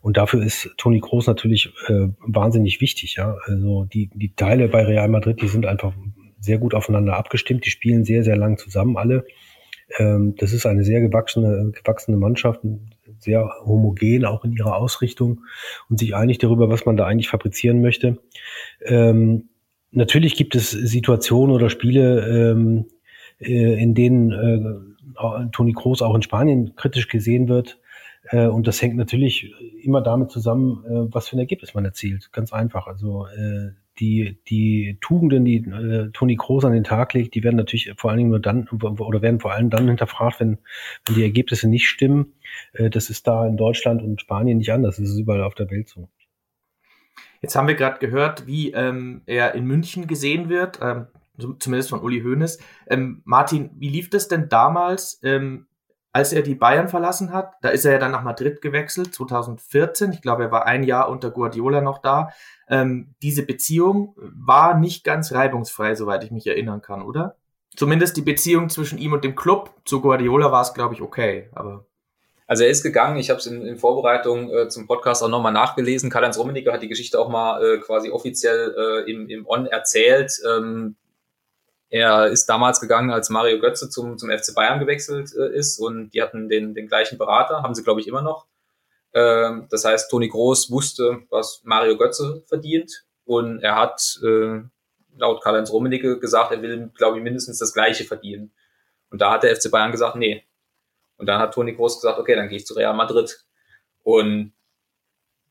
Und 0.00 0.16
dafür 0.16 0.42
ist 0.42 0.70
Toni 0.76 1.00
Kroos 1.00 1.26
natürlich 1.26 1.72
äh, 1.88 2.08
wahnsinnig 2.20 2.80
wichtig. 2.80 3.16
Ja? 3.16 3.36
Also 3.44 3.84
die, 3.84 4.10
die 4.14 4.34
Teile 4.34 4.68
bei 4.68 4.84
Real 4.84 5.08
Madrid, 5.08 5.40
die 5.42 5.48
sind 5.48 5.66
einfach 5.66 5.92
sehr 6.40 6.58
gut 6.58 6.74
aufeinander 6.74 7.16
abgestimmt. 7.16 7.64
Die 7.66 7.70
spielen 7.70 8.04
sehr, 8.04 8.24
sehr 8.24 8.36
lang 8.36 8.58
zusammen 8.58 8.96
alle. 8.96 9.24
Ähm, 9.98 10.34
das 10.36 10.52
ist 10.52 10.66
eine 10.66 10.84
sehr 10.84 11.00
gewachsene, 11.00 11.72
gewachsene 11.72 12.16
Mannschaft, 12.16 12.60
sehr 13.18 13.48
homogen 13.64 14.24
auch 14.24 14.44
in 14.44 14.52
ihrer 14.52 14.76
Ausrichtung 14.76 15.42
und 15.88 15.98
sich 15.98 16.14
einig 16.14 16.38
darüber, 16.38 16.68
was 16.68 16.86
man 16.86 16.96
da 16.96 17.06
eigentlich 17.06 17.28
fabrizieren 17.28 17.80
möchte. 17.80 18.18
Ähm, 18.84 19.48
natürlich 19.90 20.34
gibt 20.34 20.54
es 20.54 20.70
Situationen 20.70 21.54
oder 21.54 21.70
Spiele, 21.70 22.26
ähm, 22.26 22.86
äh, 23.38 23.80
in 23.82 23.94
denen 23.94 24.32
äh, 24.32 25.50
Toni 25.52 25.72
Kroos 25.72 26.02
auch 26.02 26.14
in 26.14 26.22
Spanien 26.22 26.74
kritisch 26.76 27.08
gesehen 27.08 27.48
wird. 27.48 27.78
Äh, 28.30 28.46
und 28.46 28.66
das 28.66 28.80
hängt 28.82 28.96
natürlich 28.96 29.52
immer 29.82 30.00
damit 30.00 30.30
zusammen, 30.30 30.84
äh, 30.84 31.14
was 31.14 31.28
für 31.28 31.36
ein 31.36 31.40
Ergebnis 31.40 31.74
man 31.74 31.84
erzielt. 31.84 32.32
Ganz 32.32 32.52
einfach. 32.52 32.86
Also 32.86 33.26
die, 33.98 34.38
die 34.48 34.98
Tugenden, 35.00 35.44
die 35.44 35.56
äh, 35.58 36.10
Toni 36.12 36.36
Kroos 36.36 36.64
an 36.64 36.72
den 36.72 36.84
Tag 36.84 37.12
legt, 37.14 37.34
die 37.34 37.44
werden 37.44 37.56
natürlich 37.56 37.92
vor 37.96 38.10
allen 38.10 38.18
Dingen 38.18 38.30
nur 38.30 38.40
dann 38.40 38.68
oder 38.68 39.22
werden 39.22 39.40
vor 39.40 39.52
allem 39.52 39.70
dann 39.70 39.88
hinterfragt, 39.88 40.40
wenn, 40.40 40.58
wenn 41.06 41.14
die 41.16 41.22
Ergebnisse 41.22 41.68
nicht 41.68 41.86
stimmen. 41.86 42.34
Äh, 42.72 42.90
das 42.90 43.10
ist 43.10 43.26
da 43.26 43.46
in 43.46 43.56
Deutschland 43.56 44.02
und 44.02 44.20
Spanien 44.20 44.58
nicht 44.58 44.72
anders. 44.72 44.96
Das 44.96 45.08
ist 45.08 45.18
überall 45.18 45.42
auf 45.42 45.54
der 45.54 45.70
Welt 45.70 45.88
so. 45.88 46.08
Jetzt 47.42 47.56
haben 47.56 47.68
wir 47.68 47.74
gerade 47.74 47.98
gehört, 47.98 48.46
wie 48.46 48.70
ähm, 48.70 49.22
er 49.26 49.54
in 49.54 49.66
München 49.66 50.06
gesehen 50.06 50.48
wird, 50.48 50.78
ähm, 50.80 51.06
zumindest 51.58 51.90
von 51.90 52.00
Uli 52.00 52.22
Hoeneß. 52.22 52.60
Ähm, 52.88 53.22
Martin, 53.24 53.70
wie 53.78 53.88
lief 53.88 54.10
das 54.10 54.28
denn 54.28 54.48
damals, 54.48 55.20
ähm, 55.24 55.66
als 56.12 56.32
er 56.32 56.42
die 56.42 56.54
Bayern 56.54 56.88
verlassen 56.88 57.32
hat? 57.32 57.54
Da 57.62 57.70
ist 57.70 57.84
er 57.84 57.92
ja 57.92 57.98
dann 57.98 58.12
nach 58.12 58.22
Madrid 58.22 58.60
gewechselt, 58.60 59.14
2014. 59.14 60.12
Ich 60.12 60.22
glaube, 60.22 60.44
er 60.44 60.50
war 60.50 60.66
ein 60.66 60.82
Jahr 60.82 61.08
unter 61.08 61.30
Guardiola 61.30 61.80
noch 61.80 61.98
da. 61.98 62.30
Ähm, 62.68 63.14
diese 63.22 63.44
Beziehung 63.44 64.14
war 64.16 64.78
nicht 64.78 65.04
ganz 65.04 65.32
reibungsfrei, 65.32 65.94
soweit 65.94 66.24
ich 66.24 66.30
mich 66.30 66.46
erinnern 66.46 66.82
kann, 66.82 67.02
oder? 67.02 67.36
Zumindest 67.74 68.16
die 68.16 68.22
Beziehung 68.22 68.68
zwischen 68.68 68.98
ihm 68.98 69.12
und 69.14 69.24
dem 69.24 69.34
Club. 69.34 69.74
Zu 69.84 70.02
Guardiola 70.02 70.52
war 70.52 70.62
es, 70.62 70.74
glaube 70.74 70.94
ich, 70.94 71.00
okay, 71.00 71.48
aber 71.54 71.86
also 72.46 72.64
er 72.64 72.70
ist 72.70 72.82
gegangen, 72.82 73.16
ich 73.16 73.30
habe 73.30 73.40
es 73.40 73.46
in, 73.46 73.64
in, 73.64 73.78
Vorbereitung 73.78 74.50
äh, 74.50 74.68
zum 74.68 74.86
Podcast 74.86 75.22
auch 75.22 75.28
nochmal 75.28 75.52
nachgelesen. 75.52 76.10
Karl-Heinz 76.10 76.36
Rummenigge 76.36 76.70
hat 76.70 76.82
die 76.82 76.88
Geschichte 76.88 77.18
auch 77.18 77.30
mal 77.30 77.64
äh, 77.64 77.78
quasi 77.78 78.10
offiziell 78.10 78.74
äh, 78.76 79.10
im, 79.10 79.26
im 79.30 79.46
On 79.46 79.64
erzählt. 79.64 80.32
Ähm, 80.46 80.96
er 81.92 82.28
ist 82.28 82.46
damals 82.46 82.80
gegangen, 82.80 83.10
als 83.10 83.28
Mario 83.28 83.60
Götze 83.60 83.90
zum, 83.90 84.16
zum 84.16 84.30
FC 84.30 84.54
Bayern 84.54 84.80
gewechselt 84.80 85.30
äh, 85.38 85.54
ist 85.54 85.78
und 85.78 86.08
die 86.14 86.22
hatten 86.22 86.48
den, 86.48 86.74
den 86.74 86.88
gleichen 86.88 87.18
Berater, 87.18 87.62
haben 87.62 87.74
sie 87.74 87.84
glaube 87.84 88.00
ich 88.00 88.08
immer 88.08 88.22
noch. 88.22 88.46
Ähm, 89.12 89.66
das 89.70 89.84
heißt, 89.84 90.10
Toni 90.10 90.28
Groß 90.28 90.70
wusste, 90.70 91.18
was 91.28 91.60
Mario 91.64 91.98
Götze 91.98 92.44
verdient 92.46 93.04
und 93.26 93.60
er 93.60 93.76
hat 93.76 94.18
äh, 94.24 94.62
laut 95.18 95.42
Karl-Heinz 95.42 95.70
Rummenigge 95.70 96.18
gesagt, 96.18 96.50
er 96.50 96.62
will 96.62 96.90
glaube 96.94 97.18
ich 97.18 97.22
mindestens 97.22 97.58
das 97.58 97.74
gleiche 97.74 98.04
verdienen. 98.04 98.54
Und 99.10 99.20
da 99.20 99.30
hat 99.30 99.42
der 99.42 99.54
FC 99.54 99.70
Bayern 99.70 99.92
gesagt, 99.92 100.16
nee, 100.16 100.46
und 101.18 101.26
dann 101.26 101.40
hat 101.40 101.52
Toni 101.52 101.74
Groß 101.74 102.00
gesagt, 102.00 102.18
okay, 102.18 102.34
dann 102.34 102.48
gehe 102.48 102.56
ich 102.56 102.66
zu 102.66 102.72
Real 102.72 102.94
Madrid. 102.94 103.44
Und 104.02 104.54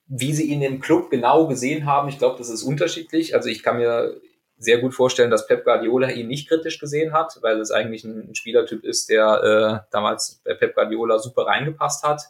wie 0.07 0.33
sie 0.33 0.49
ihn 0.49 0.63
im 0.63 0.79
Club 0.79 1.11
genau 1.11 1.45
gesehen 1.45 1.85
haben, 1.85 2.09
ich 2.09 2.17
glaube, 2.17 2.39
das 2.39 2.49
ist 2.49 2.63
unterschiedlich. 2.63 3.35
Also 3.35 3.47
ich 3.47 3.61
kann 3.61 3.77
mir 3.77 4.19
sehr 4.61 4.79
gut 4.79 4.93
vorstellen, 4.93 5.31
dass 5.31 5.47
Pep 5.47 5.63
Guardiola 5.63 6.09
ihn 6.09 6.27
nicht 6.27 6.47
kritisch 6.47 6.79
gesehen 6.79 7.13
hat, 7.13 7.39
weil 7.41 7.59
es 7.59 7.71
eigentlich 7.71 8.03
ein, 8.03 8.35
Spielertyp 8.35 8.83
ist, 8.83 9.09
der 9.09 9.83
äh, 9.83 9.87
damals 9.91 10.41
bei 10.45 10.53
Pep 10.53 10.75
Guardiola 10.75 11.19
super 11.19 11.47
reingepasst 11.47 12.03
hat. 12.03 12.21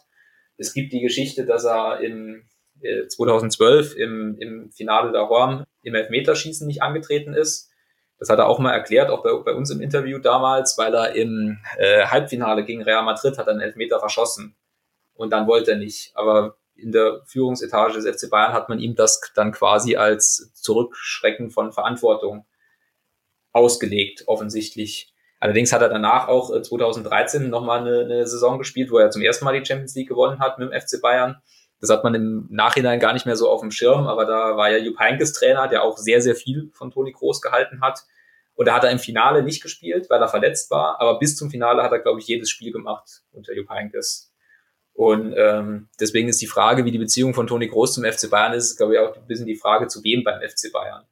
Es 0.56 0.72
gibt 0.72 0.92
die 0.92 1.00
Geschichte, 1.00 1.44
dass 1.44 1.64
er 1.64 2.00
in 2.00 2.44
äh, 2.80 3.06
2012 3.06 3.96
im, 3.96 4.36
im 4.38 4.70
Finale 4.70 5.12
der 5.12 5.28
Horn 5.28 5.64
im 5.82 5.94
Elfmeterschießen 5.94 6.66
nicht 6.66 6.82
angetreten 6.82 7.34
ist 7.34 7.72
das 8.22 8.28
hat 8.28 8.38
er 8.38 8.46
auch 8.46 8.60
mal 8.60 8.70
erklärt, 8.70 9.10
auch 9.10 9.24
bei, 9.24 9.32
bei 9.44 9.52
uns 9.52 9.68
im 9.70 9.80
Interview 9.80 10.20
damals, 10.20 10.78
weil 10.78 10.94
er 10.94 11.16
im 11.16 11.58
äh, 11.76 12.06
Halbfinale 12.06 12.64
gegen 12.64 12.84
Real 12.84 13.02
Madrid 13.02 13.36
hat 13.36 13.48
einen 13.48 13.58
Elfmeter 13.58 13.98
verschossen. 13.98 14.54
Und 15.14 15.32
dann 15.32 15.48
wollte 15.48 15.72
er 15.72 15.76
nicht. 15.76 16.12
Aber 16.14 16.56
in 16.82 16.92
der 16.92 17.22
Führungsetage 17.26 17.94
des 17.94 18.06
FC 18.06 18.30
Bayern 18.30 18.52
hat 18.52 18.68
man 18.68 18.78
ihm 18.78 18.94
das 18.94 19.20
dann 19.34 19.52
quasi 19.52 19.96
als 19.96 20.52
Zurückschrecken 20.54 21.50
von 21.50 21.72
Verantwortung 21.72 22.46
ausgelegt, 23.52 24.24
offensichtlich. 24.26 25.12
Allerdings 25.40 25.72
hat 25.72 25.82
er 25.82 25.88
danach 25.88 26.28
auch 26.28 26.50
2013 26.60 27.50
nochmal 27.50 27.80
eine, 27.80 28.00
eine 28.00 28.26
Saison 28.26 28.58
gespielt, 28.58 28.90
wo 28.90 28.98
er 28.98 29.10
zum 29.10 29.22
ersten 29.22 29.44
Mal 29.44 29.58
die 29.58 29.66
Champions 29.66 29.94
League 29.94 30.08
gewonnen 30.08 30.38
hat 30.38 30.58
mit 30.58 30.70
dem 30.70 30.80
FC 30.80 31.00
Bayern. 31.00 31.40
Das 31.80 31.90
hat 31.90 32.04
man 32.04 32.14
im 32.14 32.46
Nachhinein 32.48 33.00
gar 33.00 33.12
nicht 33.12 33.26
mehr 33.26 33.34
so 33.34 33.50
auf 33.50 33.60
dem 33.60 33.72
Schirm, 33.72 34.06
aber 34.06 34.24
da 34.24 34.56
war 34.56 34.70
ja 34.70 34.78
Jupp 34.78 35.00
Heynckes 35.00 35.32
Trainer, 35.32 35.66
der 35.66 35.82
auch 35.82 35.98
sehr, 35.98 36.22
sehr 36.22 36.36
viel 36.36 36.70
von 36.74 36.92
Toni 36.92 37.10
Groß 37.10 37.40
gehalten 37.40 37.80
hat. 37.80 38.04
Und 38.54 38.66
da 38.66 38.74
hat 38.74 38.84
er 38.84 38.90
im 38.90 39.00
Finale 39.00 39.42
nicht 39.42 39.62
gespielt, 39.62 40.08
weil 40.08 40.20
er 40.20 40.28
verletzt 40.28 40.70
war. 40.70 41.00
Aber 41.00 41.18
bis 41.18 41.36
zum 41.36 41.50
Finale 41.50 41.82
hat 41.82 41.90
er, 41.90 41.98
glaube 41.98 42.20
ich, 42.20 42.26
jedes 42.28 42.50
Spiel 42.50 42.70
gemacht 42.70 43.22
unter 43.32 43.52
Jupp 43.52 43.68
Heynckes. 43.68 44.31
Und 44.94 45.34
ähm, 45.36 45.88
deswegen 46.00 46.28
ist 46.28 46.40
die 46.42 46.46
Frage, 46.46 46.84
wie 46.84 46.90
die 46.90 46.98
Beziehung 46.98 47.34
von 47.34 47.46
Toni 47.46 47.68
Groß 47.68 47.94
zum 47.94 48.04
FC 48.04 48.30
Bayern 48.30 48.52
ist, 48.52 48.76
glaube 48.76 48.94
ich, 48.94 49.00
auch 49.00 49.16
ein 49.16 49.26
bisschen 49.26 49.46
die 49.46 49.56
Frage, 49.56 49.88
zu 49.88 50.04
wem 50.04 50.22
beim 50.22 50.40
FC 50.40 50.72
Bayern. 50.72 51.04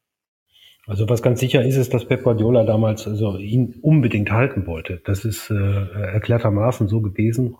Also 0.87 1.09
was 1.09 1.23
ganz 1.23 1.41
sicher 1.41 1.63
ist, 1.65 1.77
ist, 1.77 1.95
dass 1.95 2.07
Pep 2.07 2.25
Guardiola 2.25 2.65
damals 2.65 3.07
also 3.07 3.37
ihn 3.37 3.79
unbedingt 3.83 4.33
halten 4.33 4.67
wollte. 4.67 5.01
Das 5.05 5.25
ist 5.25 5.51
äh, 5.51 5.55
erklärtermaßen 5.55 6.89
so 6.89 7.01
gewesen. 7.01 7.57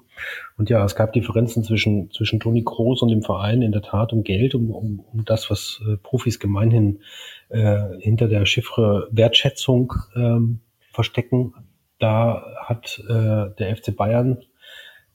Und 0.57 0.69
ja, 0.69 0.85
es 0.85 0.97
gab 0.97 1.13
Differenzen 1.13 1.63
zwischen 1.63 2.11
zwischen 2.11 2.41
Toni 2.41 2.65
Kroos 2.65 3.03
und 3.03 3.09
dem 3.11 3.23
Verein 3.23 3.63
in 3.63 3.73
der 3.73 3.83
Tat 3.83 4.13
um 4.13 4.25
Geld, 4.25 4.55
um, 4.55 4.71
um, 4.71 5.01
um 5.13 5.25
das, 5.25 5.49
was 5.49 5.81
äh, 5.87 5.97
Profis 5.97 6.41
gemeinhin 6.41 7.03
äh, 7.51 7.79
hinter 8.01 8.27
der 8.27 8.47
Chiffre 8.47 9.09
Wertschätzung 9.13 9.93
ähm, 10.17 10.61
verstecken. 10.91 11.55
Da 11.99 12.45
hat 12.65 13.01
äh, 13.09 13.55
der 13.59 13.77
FC 13.77 13.95
Bayern 13.95 14.39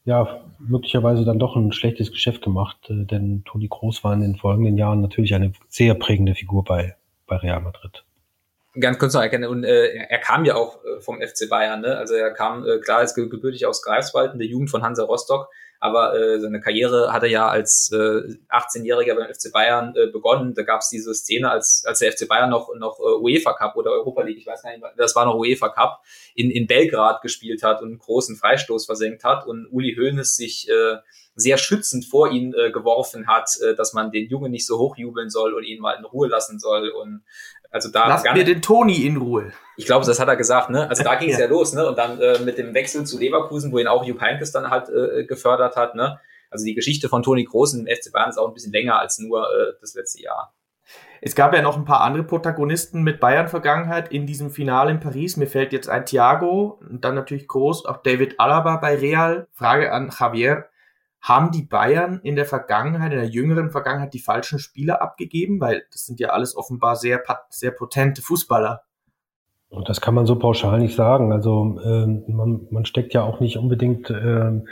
ja, 0.05 0.41
möglicherweise 0.59 1.25
dann 1.25 1.39
doch 1.39 1.55
ein 1.55 1.71
schlechtes 1.71 2.11
Geschäft 2.11 2.43
gemacht, 2.43 2.77
äh, 2.89 3.05
denn 3.05 3.43
Toni 3.43 3.67
Kroos 3.67 4.03
war 4.03 4.13
in 4.13 4.21
den 4.21 4.35
folgenden 4.35 4.77
Jahren 4.77 5.01
natürlich 5.01 5.33
eine 5.33 5.51
sehr 5.67 5.95
prägende 5.95 6.35
Figur 6.35 6.63
bei, 6.63 6.95
bei 7.27 7.37
Real 7.37 7.61
Madrid. 7.61 8.05
Ganz 8.79 8.99
kurz 8.99 9.13
noch 9.13 9.21
erkennen, 9.21 9.49
und 9.49 9.63
äh, 9.63 9.87
er 9.87 10.19
kam 10.19 10.45
ja 10.45 10.55
auch 10.55 10.83
äh, 10.83 10.99
vom 10.99 11.21
FC 11.21 11.49
Bayern, 11.49 11.81
ne? 11.81 11.97
Also 11.97 12.13
er 12.13 12.31
kam 12.31 12.65
äh, 12.65 12.79
klar 12.79 12.99
als 12.99 13.15
gebürtig 13.15 13.65
aus 13.65 13.81
Greifswald 13.81 14.33
in 14.33 14.39
der 14.39 14.47
Jugend 14.47 14.69
von 14.69 14.83
Hansa 14.83 15.03
Rostock, 15.03 15.49
aber 15.79 16.17
äh, 16.17 16.39
seine 16.39 16.61
Karriere 16.61 17.11
hat 17.13 17.23
er 17.23 17.29
ja 17.29 17.47
als 17.47 17.91
äh, 17.93 17.95
18-Jähriger 18.49 19.15
beim 19.15 19.33
FC 19.33 19.51
Bayern 19.51 19.93
äh, 19.95 20.07
begonnen. 20.07 20.53
Da 20.53 20.63
gab 20.63 20.81
es 20.81 20.89
diese 20.89 21.13
Szene, 21.13 21.49
als, 21.49 21.83
als 21.85 21.99
der 21.99 22.11
FC 22.11 22.27
Bayern 22.27 22.49
noch, 22.49 22.73
noch 22.75 22.99
äh, 22.99 23.21
UEFA 23.21 23.53
Cup 23.53 23.75
oder 23.75 23.91
Europa 23.91 24.23
League, 24.23 24.38
ich 24.38 24.47
weiß 24.47 24.63
gar 24.63 24.71
nicht, 24.71 24.83
das 24.97 25.15
war 25.15 25.25
noch 25.25 25.35
UEFA 25.35 25.69
Cup, 25.69 26.01
in, 26.33 26.49
in 26.49 26.67
Belgrad 26.67 27.21
gespielt 27.21 27.63
hat 27.63 27.81
und 27.81 27.89
einen 27.89 27.99
großen 27.99 28.35
Freistoß 28.35 28.85
versenkt 28.85 29.23
hat 29.23 29.45
und 29.45 29.67
Uli 29.71 29.95
Hoeneß 29.95 30.35
sich 30.35 30.69
äh, 30.69 30.97
sehr 31.35 31.57
schützend 31.57 32.05
vor 32.05 32.31
ihn 32.31 32.53
äh, 32.53 32.71
geworfen 32.71 33.27
hat, 33.27 33.49
äh, 33.61 33.75
dass 33.75 33.93
man 33.93 34.11
den 34.11 34.29
Jungen 34.29 34.51
nicht 34.51 34.65
so 34.65 34.79
hochjubeln 34.79 35.29
soll 35.29 35.53
und 35.53 35.63
ihn 35.63 35.81
mal 35.81 35.93
in 35.93 36.05
Ruhe 36.05 36.29
lassen 36.29 36.59
soll. 36.59 36.89
Und 36.89 37.23
also 37.75 37.91
da 37.91 38.07
Lass 38.07 38.23
mir 38.23 38.45
den 38.45 38.61
Toni 38.61 39.05
in 39.05 39.17
Ruhe. 39.17 39.51
Ich 39.75 39.85
glaube, 39.85 40.05
das 40.05 40.17
hat 40.17 40.29
er 40.29 40.38
gesagt, 40.38 40.69
ne? 40.69 40.89
Also 40.89 41.03
da 41.03 41.15
ging 41.19 41.29
es 41.29 41.38
ja. 41.38 41.43
ja. 41.43 41.51
los, 41.51 41.73
ne? 41.73 41.85
Und 41.85 41.97
dann 41.97 42.21
äh, 42.21 42.39
mit 42.39 42.57
dem 42.57 42.73
Wechsel 42.73 43.05
zu 43.05 43.19
Leverkusen, 43.19 43.73
wo 43.73 43.79
ihn 43.79 43.88
auch 43.88 44.05
Jupp 44.05 44.21
Heynckes 44.21 44.53
dann 44.53 44.69
halt 44.69 44.88
äh, 44.88 45.25
gefördert 45.25 45.75
hat, 45.75 45.93
ne? 45.93 46.17
Also 46.49 46.63
die 46.63 46.73
Geschichte 46.73 47.09
von 47.09 47.21
Toni 47.21 47.43
Groß 47.43 47.73
im 47.73 47.85
FC 47.85 48.13
Bayern 48.13 48.29
ist 48.29 48.38
auch 48.38 48.47
ein 48.47 48.53
bisschen 48.53 48.71
länger 48.71 48.97
als 48.97 49.19
nur 49.19 49.41
äh, 49.43 49.73
das 49.81 49.93
letzte 49.93 50.21
Jahr. 50.21 50.55
Es 51.19 51.35
gab 51.35 51.53
ja 51.53 51.61
noch 51.61 51.75
ein 51.75 51.83
paar 51.83 51.99
andere 51.99 52.23
Protagonisten 52.23 53.03
mit 53.03 53.19
Bayern-Vergangenheit 53.19 54.09
in 54.09 54.25
diesem 54.25 54.51
Finale 54.51 54.91
in 54.91 55.01
Paris. 55.01 55.35
Mir 55.35 55.47
fällt 55.47 55.73
jetzt 55.73 55.89
ein 55.89 56.05
Thiago 56.05 56.79
und 56.79 57.03
dann 57.03 57.15
natürlich 57.15 57.49
groß 57.49 57.85
auch 57.88 57.97
David 58.03 58.39
Alaba 58.39 58.77
bei 58.77 58.95
Real. 58.95 59.47
Frage 59.51 59.91
an 59.91 60.13
Javier. 60.17 60.69
Haben 61.25 61.49
die 61.49 61.63
Bayern 61.63 62.19
in 62.21 62.35
der 62.35 62.45
Vergangenheit, 62.45 63.11
in 63.11 63.17
der 63.17 63.27
jüngeren 63.27 63.71
Vergangenheit, 63.71 64.13
die 64.13 64.19
falschen 64.19 64.59
Spieler 64.59 65.01
abgegeben? 65.01 65.59
Weil 65.59 65.83
das 65.91 66.05
sind 66.05 66.19
ja 66.19 66.29
alles 66.29 66.55
offenbar 66.55 66.95
sehr, 66.95 67.23
sehr 67.49 67.71
potente 67.71 68.21
Fußballer. 68.21 68.83
Und 69.69 69.89
das 69.89 70.01
kann 70.01 70.13
man 70.13 70.27
so 70.27 70.35
pauschal 70.38 70.77
nicht 70.77 70.95
sagen. 70.95 71.33
Also 71.33 71.79
ähm, 71.83 72.25
man, 72.27 72.67
man 72.69 72.85
steckt 72.85 73.15
ja 73.15 73.23
auch 73.23 73.39
nicht 73.39 73.57
unbedingt 73.57 74.11
ähm, 74.11 74.67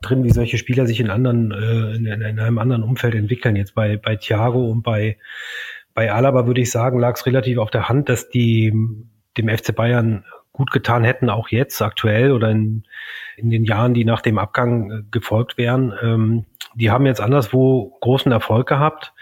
drin, 0.00 0.22
wie 0.22 0.30
solche 0.30 0.56
Spieler 0.56 0.86
sich 0.86 1.00
in 1.00 1.10
anderen, 1.10 1.50
äh, 1.50 1.96
in, 1.96 2.06
in, 2.06 2.38
einem 2.38 2.58
anderen 2.58 2.84
Umfeld 2.84 3.16
entwickeln. 3.16 3.56
Jetzt 3.56 3.74
bei, 3.74 3.96
bei 3.96 4.14
Thiago 4.14 4.70
und 4.70 4.82
bei, 4.82 5.18
bei 5.94 6.12
Alaba 6.12 6.46
würde 6.46 6.60
ich 6.60 6.70
sagen, 6.70 7.00
lag 7.00 7.16
es 7.16 7.26
relativ 7.26 7.58
auf 7.58 7.72
der 7.72 7.88
Hand, 7.88 8.08
dass 8.08 8.28
die 8.28 8.72
dem 9.36 9.48
FC 9.48 9.74
Bayern 9.74 10.24
gut 10.52 10.70
getan 10.70 11.02
hätten, 11.02 11.30
auch 11.30 11.48
jetzt 11.48 11.80
aktuell 11.80 12.32
oder 12.32 12.50
in, 12.50 12.84
in 13.36 13.50
den 13.50 13.64
Jahren, 13.64 13.94
die 13.94 14.04
nach 14.04 14.20
dem 14.20 14.38
Abgang 14.38 14.90
äh, 14.90 15.02
gefolgt 15.10 15.56
wären. 15.56 15.94
Ähm, 16.02 16.44
die 16.74 16.90
haben 16.90 17.06
jetzt 17.06 17.20
anderswo 17.20 17.98
großen 18.00 18.32
Erfolg 18.32 18.66
gehabt. 18.66 19.12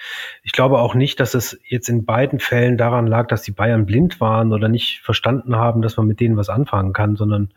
Ich 0.43 0.53
glaube 0.53 0.79
auch 0.79 0.95
nicht, 0.95 1.19
dass 1.19 1.35
es 1.35 1.59
jetzt 1.67 1.89
in 1.89 2.05
beiden 2.05 2.39
Fällen 2.39 2.77
daran 2.77 3.07
lag, 3.07 3.27
dass 3.29 3.43
die 3.43 3.51
Bayern 3.51 3.87
blind 3.87 4.21
waren 4.21 4.53
oder 4.53 4.69
nicht 4.69 5.01
verstanden 5.03 5.57
haben, 5.57 5.83
dass 5.83 5.97
man 5.97 6.07
mit 6.07 6.21
denen 6.21 6.37
was 6.37 6.49
anfangen 6.49 6.93
kann, 6.93 7.17
sondern 7.17 7.53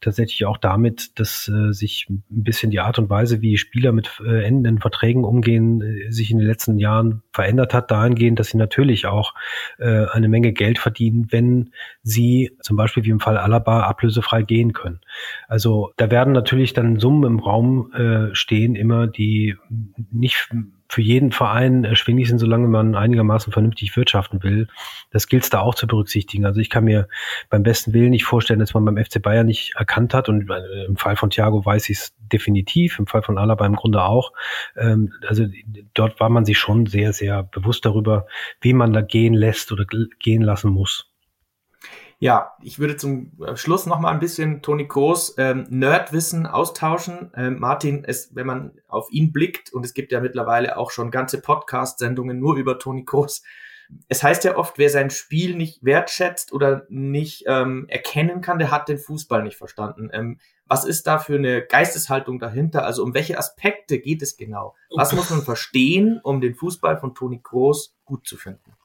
tatsächlich 0.00 0.44
auch 0.44 0.58
damit, 0.58 1.18
dass 1.18 1.48
äh, 1.48 1.72
sich 1.72 2.06
ein 2.08 2.22
bisschen 2.28 2.70
die 2.70 2.80
Art 2.80 2.98
und 2.98 3.10
Weise, 3.10 3.40
wie 3.40 3.56
Spieler 3.56 3.92
mit 3.92 4.20
äh, 4.24 4.44
endenden 4.44 4.80
Verträgen 4.80 5.24
umgehen, 5.24 5.80
äh, 5.80 6.10
sich 6.10 6.30
in 6.30 6.38
den 6.38 6.46
letzten 6.46 6.78
Jahren 6.78 7.22
verändert 7.32 7.74
hat, 7.74 7.90
dahingehend, 7.90 8.38
dass 8.38 8.48
sie 8.48 8.58
natürlich 8.58 9.06
auch 9.06 9.34
äh, 9.78 10.06
eine 10.06 10.28
Menge 10.28 10.52
Geld 10.52 10.78
verdienen, 10.78 11.28
wenn 11.30 11.72
sie 12.02 12.56
zum 12.60 12.76
Beispiel 12.76 13.04
wie 13.04 13.10
im 13.10 13.20
Fall 13.20 13.38
Alaba 13.38 13.82
ablösefrei 13.82 14.42
gehen 14.42 14.72
können. 14.72 15.00
Also 15.48 15.92
da 15.96 16.10
werden 16.10 16.32
natürlich 16.32 16.72
dann 16.72 16.98
Summen 16.98 17.24
im 17.24 17.38
Raum 17.40 17.92
äh, 17.92 18.34
stehen, 18.34 18.74
immer 18.74 19.06
die 19.06 19.56
nicht 20.10 20.48
für 20.92 21.00
jeden 21.00 21.32
Verein 21.32 21.84
erschwinglich 21.84 22.28
sind, 22.28 22.38
solange 22.38 22.68
man 22.68 22.94
einigermaßen 22.94 23.50
vernünftig 23.50 23.96
wirtschaften 23.96 24.42
will. 24.42 24.68
Das 25.10 25.26
gilt 25.26 25.44
es 25.44 25.48
da 25.48 25.60
auch 25.60 25.74
zu 25.74 25.86
berücksichtigen. 25.86 26.44
Also 26.44 26.60
ich 26.60 26.68
kann 26.68 26.84
mir 26.84 27.08
beim 27.48 27.62
besten 27.62 27.94
Willen 27.94 28.10
nicht 28.10 28.26
vorstellen, 28.26 28.60
dass 28.60 28.74
man 28.74 28.84
beim 28.84 29.02
FC 29.02 29.22
Bayern 29.22 29.46
nicht 29.46 29.72
erkannt 29.76 30.12
hat 30.12 30.28
und 30.28 30.50
äh, 30.50 30.84
im 30.84 30.98
Fall 30.98 31.16
von 31.16 31.30
Thiago 31.30 31.64
weiß 31.64 31.88
ich 31.88 31.96
es 31.96 32.14
definitiv, 32.18 32.98
im 32.98 33.06
Fall 33.06 33.22
von 33.22 33.38
Alaba 33.38 33.64
im 33.64 33.74
Grunde 33.74 34.04
auch. 34.04 34.34
Ähm, 34.76 35.14
also 35.26 35.46
dort 35.94 36.20
war 36.20 36.28
man 36.28 36.44
sich 36.44 36.58
schon 36.58 36.84
sehr, 36.84 37.14
sehr 37.14 37.42
bewusst 37.42 37.86
darüber, 37.86 38.26
wie 38.60 38.74
man 38.74 38.92
da 38.92 39.00
gehen 39.00 39.32
lässt 39.32 39.72
oder 39.72 39.86
gehen 40.18 40.42
lassen 40.42 40.72
muss. 40.72 41.11
Ja, 42.22 42.52
ich 42.62 42.78
würde 42.78 42.96
zum 42.96 43.32
äh, 43.44 43.56
Schluss 43.56 43.86
noch 43.86 43.98
mal 43.98 44.12
ein 44.12 44.20
bisschen 44.20 44.62
Toni 44.62 44.86
Groß 44.86 45.34
ähm, 45.38 45.66
Nerdwissen 45.70 46.46
austauschen. 46.46 47.32
Ähm, 47.34 47.58
Martin, 47.58 48.04
es, 48.04 48.32
wenn 48.36 48.46
man 48.46 48.70
auf 48.86 49.10
ihn 49.10 49.32
blickt, 49.32 49.72
und 49.72 49.84
es 49.84 49.92
gibt 49.92 50.12
ja 50.12 50.20
mittlerweile 50.20 50.76
auch 50.76 50.92
schon 50.92 51.10
ganze 51.10 51.40
Podcast-Sendungen 51.40 52.38
nur 52.38 52.54
über 52.54 52.78
Toni 52.78 53.02
Groß, 53.02 53.42
es 54.06 54.22
heißt 54.22 54.44
ja 54.44 54.56
oft, 54.56 54.78
wer 54.78 54.88
sein 54.88 55.10
Spiel 55.10 55.56
nicht 55.56 55.82
wertschätzt 55.82 56.52
oder 56.52 56.86
nicht 56.88 57.42
ähm, 57.48 57.86
erkennen 57.88 58.40
kann, 58.40 58.60
der 58.60 58.70
hat 58.70 58.88
den 58.88 58.98
Fußball 58.98 59.42
nicht 59.42 59.56
verstanden. 59.56 60.08
Ähm, 60.12 60.38
was 60.66 60.84
ist 60.84 61.08
da 61.08 61.18
für 61.18 61.34
eine 61.34 61.62
Geisteshaltung 61.62 62.38
dahinter? 62.38 62.86
Also 62.86 63.02
um 63.02 63.14
welche 63.14 63.36
Aspekte 63.36 63.98
geht 63.98 64.22
es 64.22 64.36
genau? 64.36 64.76
Was 64.94 65.12
muss 65.12 65.28
man 65.30 65.42
verstehen, 65.42 66.20
um 66.22 66.40
den 66.40 66.54
Fußball 66.54 66.98
von 66.98 67.16
Toni 67.16 67.40
Groß 67.42 67.96
gut 68.04 68.28
zu 68.28 68.36
finden? 68.36 68.76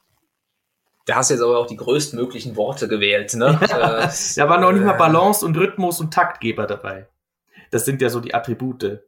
Da 1.07 1.15
hast 1.15 1.29
du 1.29 1.35
jetzt 1.35 1.41
aber 1.41 1.57
auch 1.57 1.67
die 1.67 1.77
größtmöglichen 1.77 2.57
Worte 2.57 2.89
gewählt, 2.89 3.33
ne? 3.33 3.57
Ja, 3.69 4.03
äh, 4.03 4.09
da 4.35 4.49
war 4.49 4.59
noch 4.59 4.73
nicht 4.73 4.83
mal 4.83 4.95
äh, 4.95 4.97
Balance 4.97 5.43
und 5.45 5.57
Rhythmus 5.57 6.01
und 6.01 6.13
Taktgeber 6.13 6.67
dabei. 6.67 7.07
Das 7.71 7.85
sind 7.85 8.01
ja 8.01 8.09
so 8.09 8.19
die 8.19 8.33
Attribute. 8.33 8.99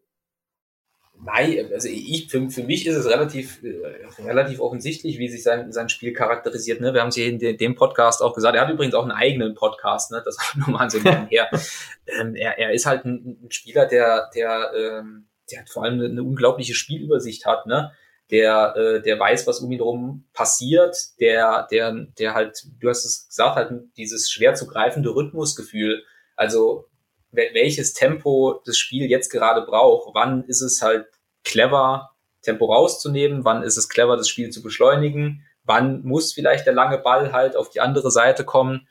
Nein, 1.21 1.69
also 1.73 1.89
ich, 1.89 2.29
für, 2.29 2.49
für 2.49 2.63
mich 2.63 2.87
ist 2.87 2.95
es 2.95 3.05
relativ, 3.05 3.61
äh, 3.63 4.21
relativ 4.23 4.61
offensichtlich, 4.61 5.19
wie 5.19 5.27
sich 5.27 5.43
sein, 5.43 5.73
sein 5.73 5.89
Spiel 5.89 6.13
charakterisiert. 6.13 6.79
Ne? 6.79 6.93
Wir 6.93 7.01
haben 7.01 7.09
es 7.09 7.15
hier 7.15 7.27
in 7.27 7.37
de, 7.37 7.57
dem 7.57 7.75
Podcast 7.75 8.21
auch 8.21 8.33
gesagt. 8.33 8.55
Er 8.55 8.61
hat 8.61 8.69
übrigens 8.69 8.95
auch 8.95 9.03
einen 9.03 9.11
eigenen 9.11 9.53
Podcast, 9.53 10.11
ne? 10.11 10.21
das 10.23 10.37
nur 10.55 10.69
mal 10.69 10.89
so 10.89 10.99
nebenher. 10.99 11.49
ähm, 12.07 12.33
er, 12.35 12.57
er 12.57 12.71
ist 12.71 12.85
halt 12.85 13.03
ein, 13.03 13.39
ein 13.43 13.51
Spieler, 13.51 13.85
der, 13.85 14.29
der, 14.33 14.71
ähm, 14.73 15.27
der 15.51 15.65
vor 15.67 15.83
allem 15.83 15.95
eine, 15.95 16.05
eine 16.05 16.23
unglaubliche 16.23 16.75
Spielübersicht 16.75 17.45
hat. 17.45 17.65
Ne? 17.65 17.91
Der, 18.31 18.75
äh, 18.75 19.01
der 19.01 19.19
weiß, 19.19 19.47
was 19.47 19.59
um 19.59 19.71
ihn 19.71 19.79
herum 19.79 20.25
passiert, 20.33 20.95
der, 21.19 21.67
der, 21.71 21.93
der 22.17 22.33
halt, 22.33 22.63
du 22.79 22.89
hast 22.89 23.05
es 23.05 23.27
gesagt, 23.27 23.55
halt 23.55 23.71
dieses 23.97 24.29
schwer 24.29 24.53
zu 24.53 24.67
greifende 24.67 25.09
Rhythmusgefühl. 25.09 26.03
Also 26.35 26.85
welches 27.31 27.93
Tempo 27.93 28.61
das 28.65 28.77
Spiel 28.77 29.09
jetzt 29.09 29.29
gerade 29.29 29.61
braucht, 29.61 30.13
wann 30.15 30.43
ist 30.45 30.61
es 30.61 30.81
halt 30.81 31.05
clever, 31.43 32.11
Tempo 32.41 32.65
rauszunehmen, 32.73 33.45
wann 33.45 33.63
ist 33.63 33.77
es 33.77 33.89
clever, 33.89 34.17
das 34.17 34.29
Spiel 34.29 34.49
zu 34.49 34.63
beschleunigen, 34.63 35.45
wann 35.63 36.03
muss 36.03 36.33
vielleicht 36.33 36.65
der 36.65 36.73
lange 36.73 36.97
Ball 36.97 37.33
halt 37.33 37.55
auf 37.55 37.69
die 37.69 37.81
andere 37.81 38.11
Seite 38.11 38.45
kommen. 38.45 38.87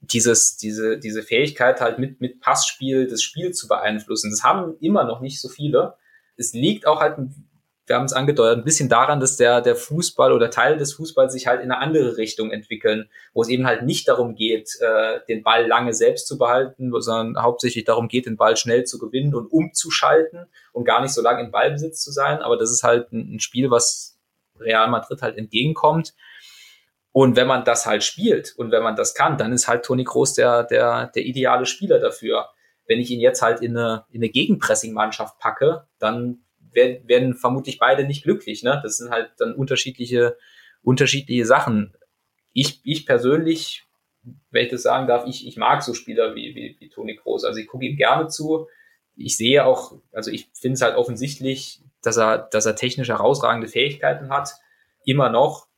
Dieses, 0.00 0.56
diese, 0.56 0.98
diese 0.98 1.22
Fähigkeit 1.22 1.80
halt 1.80 1.98
mit, 1.98 2.20
mit 2.20 2.40
Passspiel 2.40 3.06
das 3.06 3.22
Spiel 3.22 3.52
zu 3.52 3.68
beeinflussen, 3.68 4.30
das 4.30 4.42
haben 4.42 4.76
immer 4.80 5.04
noch 5.04 5.20
nicht 5.20 5.40
so 5.40 5.48
viele. 5.48 5.94
Es 6.36 6.54
liegt 6.54 6.86
auch 6.86 7.00
halt 7.00 7.18
wir 7.90 7.96
haben 7.96 8.04
es 8.04 8.12
angedeutet, 8.12 8.58
ein 8.58 8.64
bisschen 8.64 8.88
daran, 8.88 9.18
dass 9.18 9.36
der, 9.36 9.60
der 9.60 9.74
Fußball 9.74 10.32
oder 10.32 10.48
Teile 10.48 10.76
des 10.76 10.92
Fußballs 10.92 11.32
sich 11.32 11.48
halt 11.48 11.60
in 11.60 11.72
eine 11.72 11.80
andere 11.80 12.18
Richtung 12.18 12.52
entwickeln, 12.52 13.10
wo 13.34 13.42
es 13.42 13.48
eben 13.48 13.66
halt 13.66 13.82
nicht 13.82 14.06
darum 14.06 14.36
geht, 14.36 14.78
äh, 14.80 15.18
den 15.28 15.42
Ball 15.42 15.66
lange 15.66 15.92
selbst 15.92 16.28
zu 16.28 16.38
behalten, 16.38 16.92
sondern 17.00 17.42
hauptsächlich 17.42 17.84
darum 17.84 18.06
geht, 18.06 18.26
den 18.26 18.36
Ball 18.36 18.56
schnell 18.56 18.84
zu 18.84 19.00
gewinnen 19.00 19.34
und 19.34 19.48
umzuschalten 19.48 20.46
und 20.72 20.84
gar 20.84 21.02
nicht 21.02 21.12
so 21.12 21.20
lange 21.20 21.42
in 21.42 21.50
Ballbesitz 21.50 22.00
zu 22.00 22.12
sein. 22.12 22.38
Aber 22.38 22.56
das 22.56 22.70
ist 22.70 22.84
halt 22.84 23.10
ein, 23.10 23.34
ein 23.34 23.40
Spiel, 23.40 23.72
was 23.72 24.16
Real 24.60 24.88
Madrid 24.88 25.20
halt 25.20 25.36
entgegenkommt. 25.36 26.14
Und 27.10 27.34
wenn 27.34 27.48
man 27.48 27.64
das 27.64 27.86
halt 27.86 28.04
spielt 28.04 28.54
und 28.56 28.70
wenn 28.70 28.84
man 28.84 28.94
das 28.94 29.14
kann, 29.16 29.36
dann 29.36 29.52
ist 29.52 29.66
halt 29.66 29.84
Toni 29.84 30.04
Kroos 30.04 30.34
der, 30.34 30.62
der, 30.62 31.08
der 31.08 31.24
ideale 31.24 31.66
Spieler 31.66 31.98
dafür. 31.98 32.50
Wenn 32.86 33.00
ich 33.00 33.10
ihn 33.10 33.18
jetzt 33.18 33.42
halt 33.42 33.62
in 33.62 33.76
eine, 33.76 34.04
in 34.10 34.20
eine 34.20 34.28
Gegenpressing-Mannschaft 34.28 35.40
packe, 35.40 35.88
dann 35.98 36.44
werden, 36.72 37.08
werden 37.08 37.34
vermutlich 37.34 37.78
beide 37.78 38.04
nicht 38.04 38.22
glücklich. 38.22 38.62
Ne? 38.62 38.80
Das 38.82 38.98
sind 38.98 39.10
halt 39.10 39.30
dann 39.38 39.54
unterschiedliche, 39.54 40.36
unterschiedliche 40.82 41.46
Sachen. 41.46 41.94
Ich, 42.52 42.80
ich 42.84 43.06
persönlich 43.06 43.86
wenn 44.50 44.64
ich 44.64 44.70
das 44.70 44.82
sagen 44.82 45.06
darf, 45.06 45.26
ich, 45.26 45.46
ich 45.46 45.56
mag 45.56 45.82
so 45.82 45.94
Spieler 45.94 46.34
wie, 46.34 46.54
wie, 46.54 46.76
wie 46.78 46.88
Toni 46.88 47.16
Kroos. 47.16 47.44
Also 47.44 47.58
ich 47.60 47.66
gucke 47.66 47.84
ihm 47.84 47.96
gerne 47.96 48.28
zu. 48.28 48.68
Ich 49.16 49.36
sehe 49.36 49.64
auch, 49.64 49.94
also 50.12 50.30
ich 50.30 50.48
finde 50.52 50.74
es 50.74 50.82
halt 50.82 50.96
offensichtlich, 50.96 51.82
dass 52.02 52.16
er, 52.16 52.38
dass 52.38 52.66
er 52.66 52.76
technisch 52.76 53.08
herausragende 53.08 53.68
Fähigkeiten 53.68 54.30
hat, 54.30 54.54
immer 55.04 55.30
noch. 55.30 55.68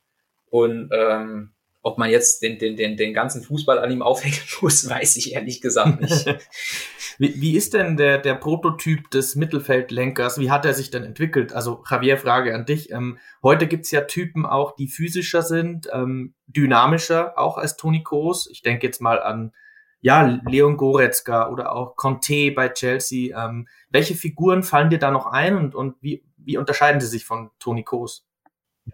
Und 0.50 0.90
ähm, 0.92 1.51
ob 1.82 1.98
man 1.98 2.10
jetzt 2.10 2.42
den, 2.42 2.58
den, 2.58 2.76
den, 2.76 2.96
den 2.96 3.12
ganzen 3.12 3.42
Fußball 3.42 3.78
an 3.78 3.90
ihm 3.90 4.02
aufhängen 4.02 4.38
muss, 4.60 4.88
weiß 4.88 5.16
ich 5.16 5.34
ehrlich 5.34 5.60
gesagt 5.60 6.00
nicht. 6.00 6.26
wie, 7.18 7.40
wie 7.40 7.56
ist 7.56 7.74
denn 7.74 7.96
der, 7.96 8.18
der 8.18 8.34
Prototyp 8.34 9.10
des 9.10 9.34
Mittelfeldlenkers? 9.34 10.38
Wie 10.38 10.50
hat 10.50 10.64
er 10.64 10.74
sich 10.74 10.90
denn 10.90 11.02
entwickelt? 11.02 11.52
Also 11.52 11.82
Javier, 11.90 12.18
Frage 12.18 12.54
an 12.54 12.66
dich. 12.66 12.90
Ähm, 12.92 13.18
heute 13.42 13.66
gibt's 13.66 13.90
ja 13.90 14.02
Typen 14.02 14.46
auch, 14.46 14.76
die 14.76 14.86
physischer 14.86 15.42
sind, 15.42 15.88
ähm, 15.92 16.34
dynamischer, 16.46 17.36
auch 17.36 17.58
als 17.58 17.76
Toni 17.76 18.04
Kroos. 18.04 18.48
Ich 18.50 18.62
denke 18.62 18.86
jetzt 18.86 19.00
mal 19.00 19.20
an 19.20 19.52
ja, 20.00 20.40
Leon 20.46 20.76
Goretzka 20.76 21.48
oder 21.48 21.72
auch 21.72 21.96
Conte 21.96 22.52
bei 22.52 22.68
Chelsea. 22.68 23.36
Ähm, 23.36 23.68
welche 23.90 24.14
Figuren 24.14 24.62
fallen 24.62 24.90
dir 24.90 24.98
da 24.98 25.10
noch 25.10 25.26
ein 25.26 25.56
und, 25.56 25.74
und 25.74 25.94
wie, 26.00 26.24
wie 26.36 26.58
unterscheiden 26.58 27.00
sie 27.00 27.06
sich 27.06 27.24
von 27.24 27.50
Toni 27.58 27.84
Kroos? 27.84 28.26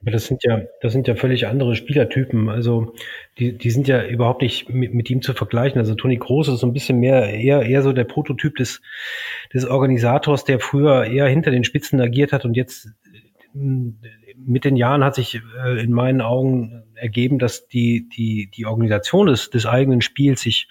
Aber 0.00 0.10
das 0.10 0.26
sind 0.26 0.44
ja, 0.44 0.62
das 0.82 0.92
sind 0.92 1.08
ja 1.08 1.14
völlig 1.14 1.46
andere 1.46 1.74
Spielertypen. 1.74 2.50
Also 2.50 2.94
die, 3.38 3.56
die 3.56 3.70
sind 3.70 3.88
ja 3.88 4.04
überhaupt 4.04 4.42
nicht 4.42 4.68
mit, 4.68 4.92
mit 4.92 5.08
ihm 5.08 5.22
zu 5.22 5.32
vergleichen. 5.32 5.78
Also 5.78 5.94
Toni 5.94 6.16
Groß 6.16 6.48
ist 6.48 6.60
so 6.60 6.66
ein 6.66 6.74
bisschen 6.74 7.00
mehr 7.00 7.32
eher 7.32 7.62
eher 7.62 7.82
so 7.82 7.92
der 7.92 8.04
Prototyp 8.04 8.56
des 8.56 8.82
des 9.54 9.64
Organisators, 9.64 10.44
der 10.44 10.60
früher 10.60 11.06
eher 11.06 11.26
hinter 11.26 11.50
den 11.50 11.64
Spitzen 11.64 12.00
agiert 12.00 12.32
hat 12.32 12.44
und 12.44 12.54
jetzt 12.54 12.88
mit 13.54 14.64
den 14.64 14.76
Jahren 14.76 15.02
hat 15.02 15.14
sich 15.14 15.40
äh, 15.64 15.82
in 15.82 15.92
meinen 15.92 16.20
Augen 16.20 16.84
ergeben, 16.94 17.38
dass 17.38 17.66
die 17.66 18.08
die 18.10 18.50
die 18.54 18.66
Organisation 18.66 19.26
des 19.26 19.48
des 19.48 19.64
eigenen 19.64 20.02
Spiels 20.02 20.42
sich 20.42 20.68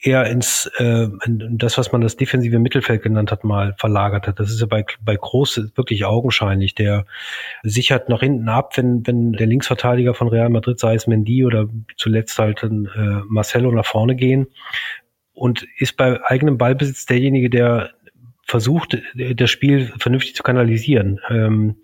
eher 0.00 0.26
ins 0.26 0.70
äh, 0.78 1.08
das, 1.26 1.76
was 1.76 1.92
man 1.92 2.00
das 2.00 2.16
defensive 2.16 2.58
Mittelfeld 2.58 3.02
genannt 3.02 3.32
hat, 3.32 3.44
mal 3.44 3.74
verlagert 3.78 4.28
hat. 4.28 4.38
Das 4.38 4.50
ist 4.50 4.60
ja 4.60 4.66
bei, 4.66 4.84
bei 5.00 5.16
Groß 5.16 5.72
wirklich 5.76 6.04
augenscheinlich. 6.04 6.74
Der 6.74 7.04
sichert 7.62 8.08
nach 8.08 8.20
hinten 8.20 8.48
ab, 8.48 8.76
wenn, 8.76 9.06
wenn 9.06 9.32
der 9.32 9.46
Linksverteidiger 9.46 10.14
von 10.14 10.28
Real 10.28 10.50
Madrid, 10.50 10.78
sei 10.78 10.94
es 10.94 11.06
Mendy 11.06 11.44
oder 11.44 11.68
zuletzt 11.96 12.38
halt 12.38 12.62
äh, 12.62 12.68
Marcelo 12.68 13.72
nach 13.72 13.86
vorne 13.86 14.14
gehen 14.14 14.46
und 15.38 15.66
ist 15.78 15.96
bei 15.96 16.20
eigenem 16.24 16.58
Ballbesitz 16.58 17.06
derjenige, 17.06 17.48
der 17.48 17.90
versucht, 18.48 18.98
das 19.14 19.50
Spiel 19.50 19.92
vernünftig 19.98 20.34
zu 20.34 20.42
kanalisieren. 20.42 21.20
Ähm, 21.28 21.76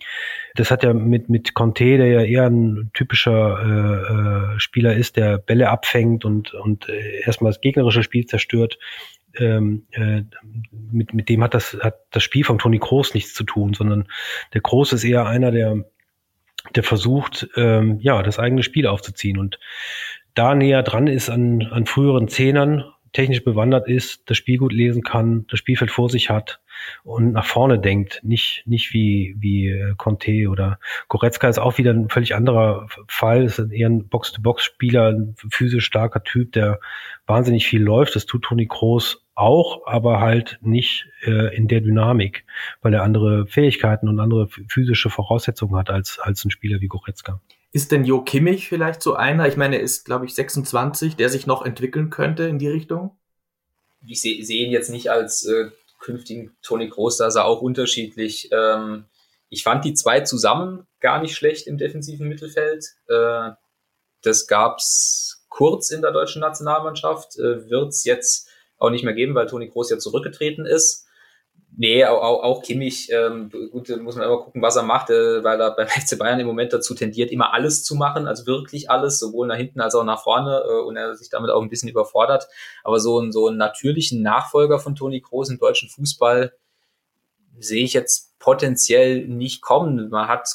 das 0.55 0.71
hat 0.71 0.83
ja 0.83 0.95
mit, 0.95 1.29
mit 1.29 1.53
Conte, 1.53 1.99
der 1.99 2.07
ja 2.07 2.23
eher 2.23 2.47
ein 2.47 2.91
typischer 2.95 4.55
äh, 4.55 4.55
äh, 4.55 4.59
Spieler 4.59 4.95
ist, 4.95 5.17
der 5.17 5.37
Bälle 5.37 5.69
abfängt 5.69 6.25
und, 6.25 6.55
und 6.55 6.89
äh, 6.89 7.21
erstmal 7.21 7.53
das 7.53 7.61
gegnerische 7.61 8.03
Spiel 8.03 8.25
zerstört. 8.25 8.79
Ähm, 9.37 9.87
äh, 9.91 10.23
mit, 10.71 11.13
mit 11.13 11.29
dem 11.29 11.45
hat 11.45 11.53
das, 11.53 11.77
hat 11.83 11.97
das 12.11 12.23
Spiel 12.23 12.45
von 12.45 12.59
Toni 12.59 12.79
Kroos 12.79 13.13
nichts 13.13 13.35
zu 13.35 13.45
tun, 13.45 13.75
sondern 13.75 14.09
der 14.55 14.63
Kroos 14.63 14.95
ist 14.95 15.05
eher 15.05 15.27
einer, 15.27 15.51
der, 15.51 15.85
der 16.75 16.83
versucht, 16.83 17.47
ähm, 17.57 17.99
ja, 18.01 18.23
das 18.23 18.39
eigene 18.39 18.63
Spiel 18.63 18.87
aufzuziehen 18.87 19.39
und 19.39 19.59
da 20.35 20.55
näher 20.55 20.83
dran 20.83 21.09
ist 21.09 21.29
an, 21.29 21.63
an 21.71 21.85
früheren 21.85 22.29
Zehnern 22.29 22.85
technisch 23.15 23.45
bewandert 23.45 23.89
ist, 23.89 24.29
das 24.29 24.37
Spiel 24.37 24.59
gut 24.59 24.73
lesen 24.73 25.03
kann, 25.03 25.47
das 25.49 25.61
Spielfeld 25.61 25.91
vor 25.91 26.11
sich 26.11 26.29
hat 26.29 26.61
und 27.05 27.33
nach 27.33 27.47
vorne 27.47 27.79
denkt, 27.79 28.21
nicht, 28.25 28.65
nicht 28.67 28.93
wie, 28.93 29.37
wie 29.39 29.69
äh, 29.69 29.95
Conte 29.97 30.49
oder 30.51 30.79
Goretzka 31.09 31.49
ist 31.49 31.59
auch 31.59 31.79
wieder 31.79 31.93
ein 31.93 32.11
völlig 32.11 32.35
anderer 32.35 32.89
Fall, 33.07 33.45
ist 33.45 33.59
eher 33.59 33.89
ein 33.89 34.09
Box-to-Box-Spieler, 34.09 35.13
ein 35.13 35.37
physisch 35.51 35.87
starker 35.87 36.25
Typ, 36.25 36.53
der 36.53 36.81
wahnsinnig 37.27 37.67
viel 37.67 37.83
läuft, 37.83 38.17
das 38.17 38.27
tut 38.27 38.43
Toni 38.43 38.67
Kroos 38.67 39.25
auch, 39.37 39.87
aber 39.87 40.21
halt 40.21 40.59
nicht 40.61 41.07
äh, 41.23 41.57
in 41.57 41.69
der 41.69 41.81
Dynamik, 41.81 42.45
weil 42.83 42.95
er 42.95 43.03
andere 43.03 43.47
Fähigkeiten 43.47 44.09
und 44.09 44.19
andere 44.19 44.49
physische 44.69 45.09
Voraussetzungen 45.09 45.77
hat 45.77 45.89
als, 45.89 46.19
als 46.19 46.45
ein 46.45 46.51
Spieler 46.51 46.81
wie 46.81 46.89
Goretzka. 46.89 47.41
Ist 47.75 47.91
denn 47.91 48.05
Jo 48.05 48.23
Kimmich 48.23 48.69
vielleicht 48.69 49.03
so 49.03 49.15
einer? 49.15 49.49
Ich 49.49 49.57
meine, 49.57 49.79
er 49.79 49.83
ist, 49.83 50.05
glaube 50.05 50.27
ich, 50.27 50.35
26, 50.37 51.17
der 51.17 51.29
sich 51.29 51.49
noch 51.49 51.67
entwickeln 51.67 52.09
könnte 52.09 52.45
in 52.45 52.61
die 52.61 52.69
Richtung? 52.69 53.19
Ich 54.07 54.21
sehe 54.21 54.45
seh 54.45 54.59
ihn 54.59 54.71
jetzt 54.71 54.91
nicht 54.91 55.11
als 55.11 55.45
äh, 55.45 55.71
künftigen 55.99 56.57
Toni 56.63 56.89
Groß, 56.89 57.17
da 57.17 57.27
ist 57.27 57.35
er 57.35 57.47
auch 57.47 57.63
unterschiedlich. 57.63 58.49
Ähm, 58.53 59.07
ich 59.49 59.65
fand 59.65 59.85
die 59.85 59.95
zwei 59.95 60.21
zusammen 60.21 60.87
gar 61.01 61.21
nicht 61.21 61.35
schlecht 61.35 61.67
im 61.67 61.77
defensiven 61.77 62.29
Mittelfeld. 62.29 62.85
Äh, 63.09 63.51
das 64.23 64.47
gab's 64.47 65.45
kurz 65.49 65.91
in 65.91 66.01
der 66.01 66.13
deutschen 66.13 66.43
Nationalmannschaft, 66.43 67.37
äh, 67.41 67.69
wird 67.69 67.89
es 67.89 68.05
jetzt 68.05 68.49
auch 68.79 68.91
nicht 68.91 69.03
mehr 69.03 69.15
geben, 69.15 69.35
weil 69.35 69.49
Toni 69.49 69.69
Groß 69.69 69.91
ja 69.91 69.99
zurückgetreten 69.99 70.65
ist. 70.65 71.09
Nee, 71.77 72.05
auch, 72.05 72.23
auch, 72.23 72.43
auch 72.45 72.63
Kimmich, 72.63 73.11
ähm, 73.11 73.51
gut, 73.73 73.89
muss 74.01 74.15
man 74.15 74.27
immer 74.27 74.39
gucken, 74.39 74.63
was 74.63 74.77
er 74.77 74.85
macht, 74.85 75.11
äh, 75.11 75.43
weil 75.43 75.61
er 75.61 75.73
beim 75.73 75.89
FC 75.89 76.17
Bayern 76.17 76.39
im 76.39 76.47
Moment 76.47 76.73
dazu 76.73 76.95
tendiert, 76.95 77.33
immer 77.33 77.53
alles 77.53 77.83
zu 77.83 77.97
machen, 77.97 78.29
also 78.29 78.47
wirklich 78.47 78.91
alles, 78.91 79.19
sowohl 79.19 79.49
nach 79.49 79.57
hinten 79.57 79.81
als 79.81 79.97
auch 79.97 80.05
nach 80.05 80.23
vorne 80.23 80.63
äh, 80.69 80.83
und 80.83 80.97
er 80.97 81.17
sich 81.17 81.31
damit 81.31 81.51
auch 81.51 81.63
ein 81.63 81.71
bisschen 81.71 81.89
überfordert. 81.89 82.47
Aber 82.85 83.01
so, 83.01 83.29
so 83.33 83.49
einen 83.49 83.57
natürlichen 83.57 84.23
Nachfolger 84.23 84.79
von 84.79 84.95
Toni 84.95 85.21
Kroos 85.21 85.51
im 85.51 85.59
deutschen 85.59 85.89
Fußball 85.89 86.53
sehe 87.59 87.85
ich 87.85 87.93
jetzt 87.93 88.39
potenziell 88.39 89.27
nicht 89.27 89.61
kommen. 89.61 90.11
Man 90.11 90.29
hat 90.29 90.49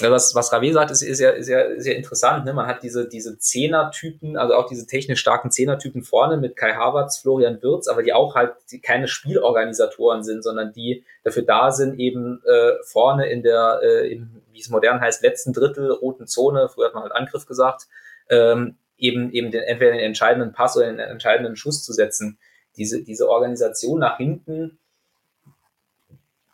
was, 0.00 0.34
was 0.34 0.52
Rave 0.52 0.72
sagt, 0.72 0.90
ist, 0.90 1.02
ist, 1.02 1.20
ja, 1.20 1.30
ist 1.30 1.48
ja 1.48 1.80
sehr 1.80 1.96
interessant. 1.96 2.44
Ne? 2.44 2.52
Man 2.52 2.66
hat 2.66 2.82
diese, 2.82 3.08
diese 3.08 3.38
Zehner-Typen, 3.38 4.36
also 4.36 4.54
auch 4.54 4.68
diese 4.68 4.86
technisch 4.86 5.20
starken 5.20 5.50
Zehner-Typen 5.50 6.02
vorne 6.02 6.36
mit 6.36 6.56
Kai 6.56 6.74
Havertz, 6.74 7.18
Florian 7.18 7.62
Wirz, 7.62 7.88
aber 7.88 8.02
die 8.02 8.12
auch 8.12 8.34
halt 8.34 8.54
die 8.70 8.80
keine 8.80 9.08
Spielorganisatoren 9.08 10.22
sind, 10.22 10.42
sondern 10.42 10.72
die 10.72 11.04
dafür 11.24 11.44
da 11.44 11.70
sind, 11.70 11.98
eben 11.98 12.42
äh, 12.44 12.72
vorne 12.84 13.28
in 13.30 13.42
der, 13.42 13.80
äh, 13.82 14.12
im, 14.12 14.42
wie 14.52 14.60
es 14.60 14.68
modern 14.68 15.00
heißt, 15.00 15.22
letzten 15.22 15.52
Drittel 15.52 15.90
roten 15.90 16.26
Zone, 16.26 16.68
früher 16.68 16.86
hat 16.86 16.94
man 16.94 17.02
halt 17.02 17.12
Angriff 17.12 17.46
gesagt, 17.46 17.86
ähm, 18.28 18.76
eben, 18.98 19.32
eben 19.32 19.50
den, 19.50 19.62
entweder 19.62 19.92
den 19.92 20.00
entscheidenden 20.00 20.52
Pass 20.52 20.76
oder 20.76 20.86
den 20.86 20.98
entscheidenden 20.98 21.56
Schuss 21.56 21.82
zu 21.84 21.92
setzen. 21.92 22.38
Diese, 22.76 23.02
diese 23.02 23.30
Organisation 23.30 24.00
nach 24.00 24.18
hinten, 24.18 24.78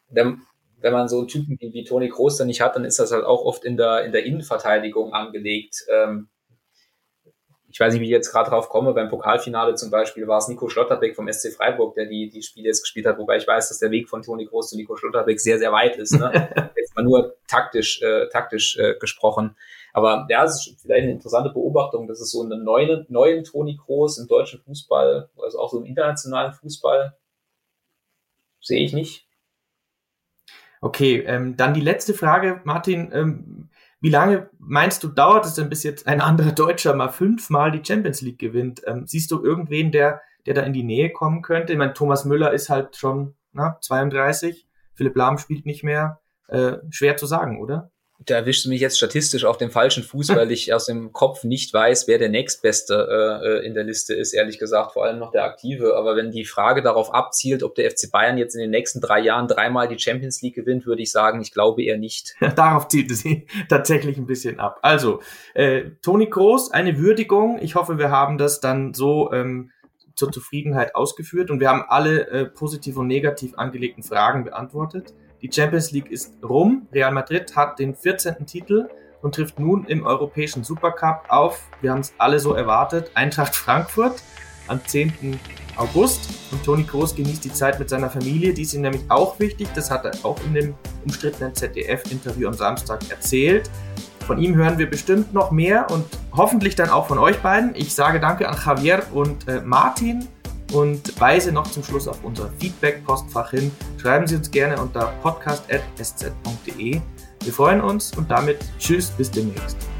der, 0.09 0.37
wenn 0.83 0.93
man 0.93 1.09
so 1.09 1.19
einen 1.19 1.29
Typen 1.29 1.57
wie, 1.59 1.73
wie 1.73 1.85
Toni 1.85 2.09
Kroos 2.09 2.37
dann 2.37 2.49
nicht 2.49 2.61
hat, 2.61 2.77
dann 2.77 2.85
ist 2.85 2.99
das 2.99 3.13
halt 3.13 3.25
auch 3.25 3.45
oft 3.45 3.65
in 3.65 3.77
der, 3.77 4.05
in 4.05 4.13
der 4.13 4.25
Innenverteidigung 4.25 5.13
angelegt. 5.13 5.85
Ähm, 5.91 6.29
ich 7.73 7.81
weiß 7.81 7.95
nicht, 7.95 8.03
wie 8.03 8.07
ich 8.07 8.11
jetzt 8.11 8.31
gerade 8.31 8.51
drauf 8.51 8.69
komme, 8.69 8.93
beim 8.93 9.09
Pokalfinale 9.09 9.75
zum 9.77 9.91
Beispiel 9.91 10.27
war 10.29 10.39
es 10.39 10.49
Nico 10.49 10.69
Schlotterbeck 10.69 11.17
vom 11.17 11.33
SC 11.33 11.53
Freiburg, 11.53 11.95
der 11.95 12.05
die, 12.05 12.29
die 12.29 12.43
Spiele 12.43 12.67
jetzt 12.67 12.83
gespielt 12.83 13.07
hat, 13.07 13.17
wobei 13.17 13.39
ich 13.39 13.47
weiß, 13.47 13.71
dass 13.71 13.79
der 13.79 13.91
Weg 13.91 14.11
von 14.11 14.21
Toni 14.21 14.47
Kroos 14.47 14.69
zu 14.69 14.77
Nico 14.77 14.95
Schlotterbeck 14.95 15.41
sehr, 15.41 15.59
sehr 15.59 15.73
weit 15.73 15.97
ist. 15.97 16.13
Ne? 16.13 16.71
jetzt 16.77 16.95
mal 16.95 17.03
nur 17.03 17.37
taktisch, 17.49 18.03
äh, 18.03 18.29
taktisch 18.29 18.77
äh, 18.77 18.95
gesprochen. 18.99 19.57
Aber 19.95 20.27
ja, 20.29 20.45
es 20.45 20.67
ist 20.67 20.83
vielleicht 20.83 21.05
eine 21.05 21.13
interessante 21.13 21.51
Beobachtung, 21.51 22.07
dass 22.07 22.21
es 22.21 22.31
so 22.31 22.43
einen 22.43 22.63
neuen, 22.63 23.07
neuen 23.09 23.45
Toni 23.45 23.79
Kroos 23.83 24.19
im 24.19 24.29
deutschen 24.29 24.61
Fußball, 24.61 25.31
also 25.43 25.59
auch 25.59 25.71
so 25.71 25.79
im 25.79 25.87
internationalen 25.87 26.53
Fußball, 26.53 27.17
sehe 28.61 28.83
ich 28.83 28.93
nicht. 28.93 29.27
Okay, 30.83 31.23
ähm, 31.29 31.57
dann 31.57 31.75
die 31.75 31.81
letzte 31.81 32.13
Frage, 32.13 32.61
Martin. 32.65 33.09
Ähm, 33.13 33.69
wie 34.01 34.11
lange 34.11 34.51
meinst 34.59 35.05
du, 35.05 35.09
dauert 35.09 35.47
es 35.47 35.55
denn, 35.55 35.69
bis 35.69 35.85
jetzt 35.85 36.09
ein 36.09 36.21
anderer 36.21 36.51
Deutscher 36.51 36.93
mal 36.95 37.09
fünfmal 37.09 37.71
die 37.71 37.85
Champions 37.87 38.21
League 38.21 38.41
gewinnt? 38.41 38.83
Ähm, 38.89 39.07
siehst 39.07 39.31
du 39.31 39.45
irgendwen, 39.45 39.93
der, 39.93 40.21
der 40.45 40.55
da 40.55 40.63
in 40.63 40.73
die 40.73 40.83
Nähe 40.83 41.11
kommen 41.13 41.41
könnte? 41.41 41.73
Ich 41.73 41.79
meine, 41.79 41.93
Thomas 41.93 42.25
Müller 42.25 42.53
ist 42.53 42.69
halt 42.69 42.97
schon 42.97 43.37
na, 43.53 43.79
32, 43.81 44.67
Philipp 44.95 45.15
Lahm 45.15 45.39
spielt 45.39 45.67
nicht 45.67 45.85
mehr. 45.85 46.21
Äh, 46.49 46.79
schwer 46.91 47.17
zu 47.17 47.27
sagen, 47.27 47.61
oder? 47.61 47.93
Da 48.27 48.37
erwischst 48.37 48.65
du 48.65 48.69
mich 48.69 48.81
jetzt 48.81 48.97
statistisch 48.97 49.45
auf 49.45 49.59
dem 49.59 49.71
falschen 49.71 50.03
Fuß, 50.03 50.31
weil 50.31 50.51
ich 50.53 50.73
aus 50.73 50.87
dem 50.87 51.13
Kopf 51.13 51.45
nicht 51.45 51.73
weiß, 51.73 52.09
wer 52.09 52.19
der 52.19 52.29
nächstbeste 52.29 53.41
äh, 53.43 53.47
äh, 53.47 53.67
in 53.67 53.75
der 53.75 53.85
Liste 53.85 54.15
ist, 54.15 54.33
ehrlich 54.33 54.59
gesagt, 54.59 54.93
vor 54.93 55.05
allem 55.05 55.19
noch 55.19 55.33
der 55.33 55.45
Aktive. 55.45 55.97
Aber 55.97 56.17
wenn 56.17 56.31
die 56.31 56.45
Frage 56.45 56.83
darauf 56.83 57.13
abzielt, 57.13 57.63
ob 57.63 57.75
der 57.75 57.91
FC 57.91 58.11
Bayern 58.11 58.39
jetzt 58.39 58.55
in 58.55 58.61
den 58.61 58.71
nächsten 58.71 59.01
drei 59.01 59.21
Jahren 59.21 59.49
dreimal 59.49 59.89
die 59.89 59.99
Champions 59.99 60.43
League 60.43 60.55
gewinnt, 60.55 60.87
würde 60.87 61.03
ich 61.03 61.11
sagen, 61.11 61.41
ich 61.41 61.53
glaube 61.53 61.83
eher 61.83 61.99
nicht. 61.99 62.35
darauf 62.57 62.89
zielt 62.89 63.15
sie 63.17 63.47
tatsächlich 63.69 64.17
ein 64.17 64.27
bisschen 64.27 64.61
ab. 64.61 64.79
Also, 64.83 65.21
äh, 65.55 65.85
Toni 66.03 66.29
Kroos, 66.29 66.71
eine 66.71 66.99
Würdigung. 66.99 67.59
Ich 67.61 67.75
hoffe, 67.75 67.99
wir 67.99 68.11
haben 68.11 68.39
das 68.39 68.61
dann 68.61 68.95
so 68.95 69.33
ähm, 69.33 69.71
zur 70.15 70.31
Zufriedenheit 70.31 70.95
ausgeführt 70.95 71.51
und 71.51 71.61
wir 71.61 71.69
haben 71.69 71.85
alle 71.89 72.29
äh, 72.29 72.45
positiv 72.47 72.97
und 72.97 73.07
negativ 73.07 73.55
angelegten 73.57 74.03
Fragen 74.03 74.45
beantwortet. 74.45 75.15
Die 75.43 75.51
Champions 75.53 75.91
League 75.91 76.11
ist 76.11 76.35
rum. 76.45 76.87
Real 76.93 77.11
Madrid 77.11 77.57
hat 77.57 77.81
den 77.81 77.97
14. 77.97 78.47
Titel 78.47 78.89
und 79.23 79.35
trifft 79.35 79.59
nun 79.59 79.85
im 79.87 80.07
europäischen 80.07 80.63
Supercup 80.63 81.25
auf, 81.29 81.61
wir 81.81 81.91
haben 81.91 82.01
es 82.01 82.15
alle 82.19 82.39
so 82.39 82.55
erwartet, 82.55 83.11
Eintracht 83.15 83.55
Frankfurt 83.55 84.23
am 84.69 84.81
10. 84.85 85.41
August. 85.77 86.29
Und 86.53 86.63
Toni 86.65 86.85
Kroos 86.85 87.17
genießt 87.17 87.45
die 87.45 87.53
Zeit 87.53 87.81
mit 87.81 87.89
seiner 87.89 88.09
Familie. 88.09 88.55
Die 88.55 88.63
ist 88.63 88.73
ihm 88.75 88.83
nämlich 88.83 89.03
auch 89.09 89.41
wichtig. 89.41 89.69
Das 89.75 89.91
hat 89.91 90.05
er 90.05 90.13
auch 90.23 90.39
in 90.45 90.55
dem 90.55 90.75
umstrittenen 91.05 91.55
ZDF-Interview 91.55 92.47
am 92.47 92.55
Samstag 92.55 93.01
erzählt. 93.11 93.69
Von 94.27 94.39
ihm 94.39 94.55
hören 94.55 94.79
wir 94.79 94.89
bestimmt 94.89 95.35
noch 95.35 95.51
mehr 95.51 95.91
und 95.91 96.05
hoffentlich 96.37 96.77
dann 96.77 96.91
auch 96.91 97.09
von 97.09 97.19
euch 97.19 97.39
beiden. 97.39 97.75
Ich 97.75 97.95
sage 97.95 98.21
danke 98.21 98.49
an 98.49 98.57
Javier 98.65 99.03
und 99.13 99.49
äh, 99.49 99.61
Martin 99.61 100.29
und 100.73 101.21
weise 101.21 101.53
noch 101.53 101.71
zum 101.71 101.85
Schluss 101.85 102.09
auf 102.09 102.25
unser 102.25 102.51
Feedback-Postfach 102.59 103.51
hin. 103.51 103.71
Schreiben 103.99 104.27
Sie 104.27 104.37
uns 104.37 104.51
gerne 104.51 104.81
unter 104.81 105.13
podcast.sz.de. 105.23 107.01
Wir 107.41 107.53
freuen 107.53 107.81
uns 107.81 108.17
und 108.17 108.31
damit 108.31 108.59
tschüss, 108.79 109.11
bis 109.11 109.31
demnächst. 109.31 109.92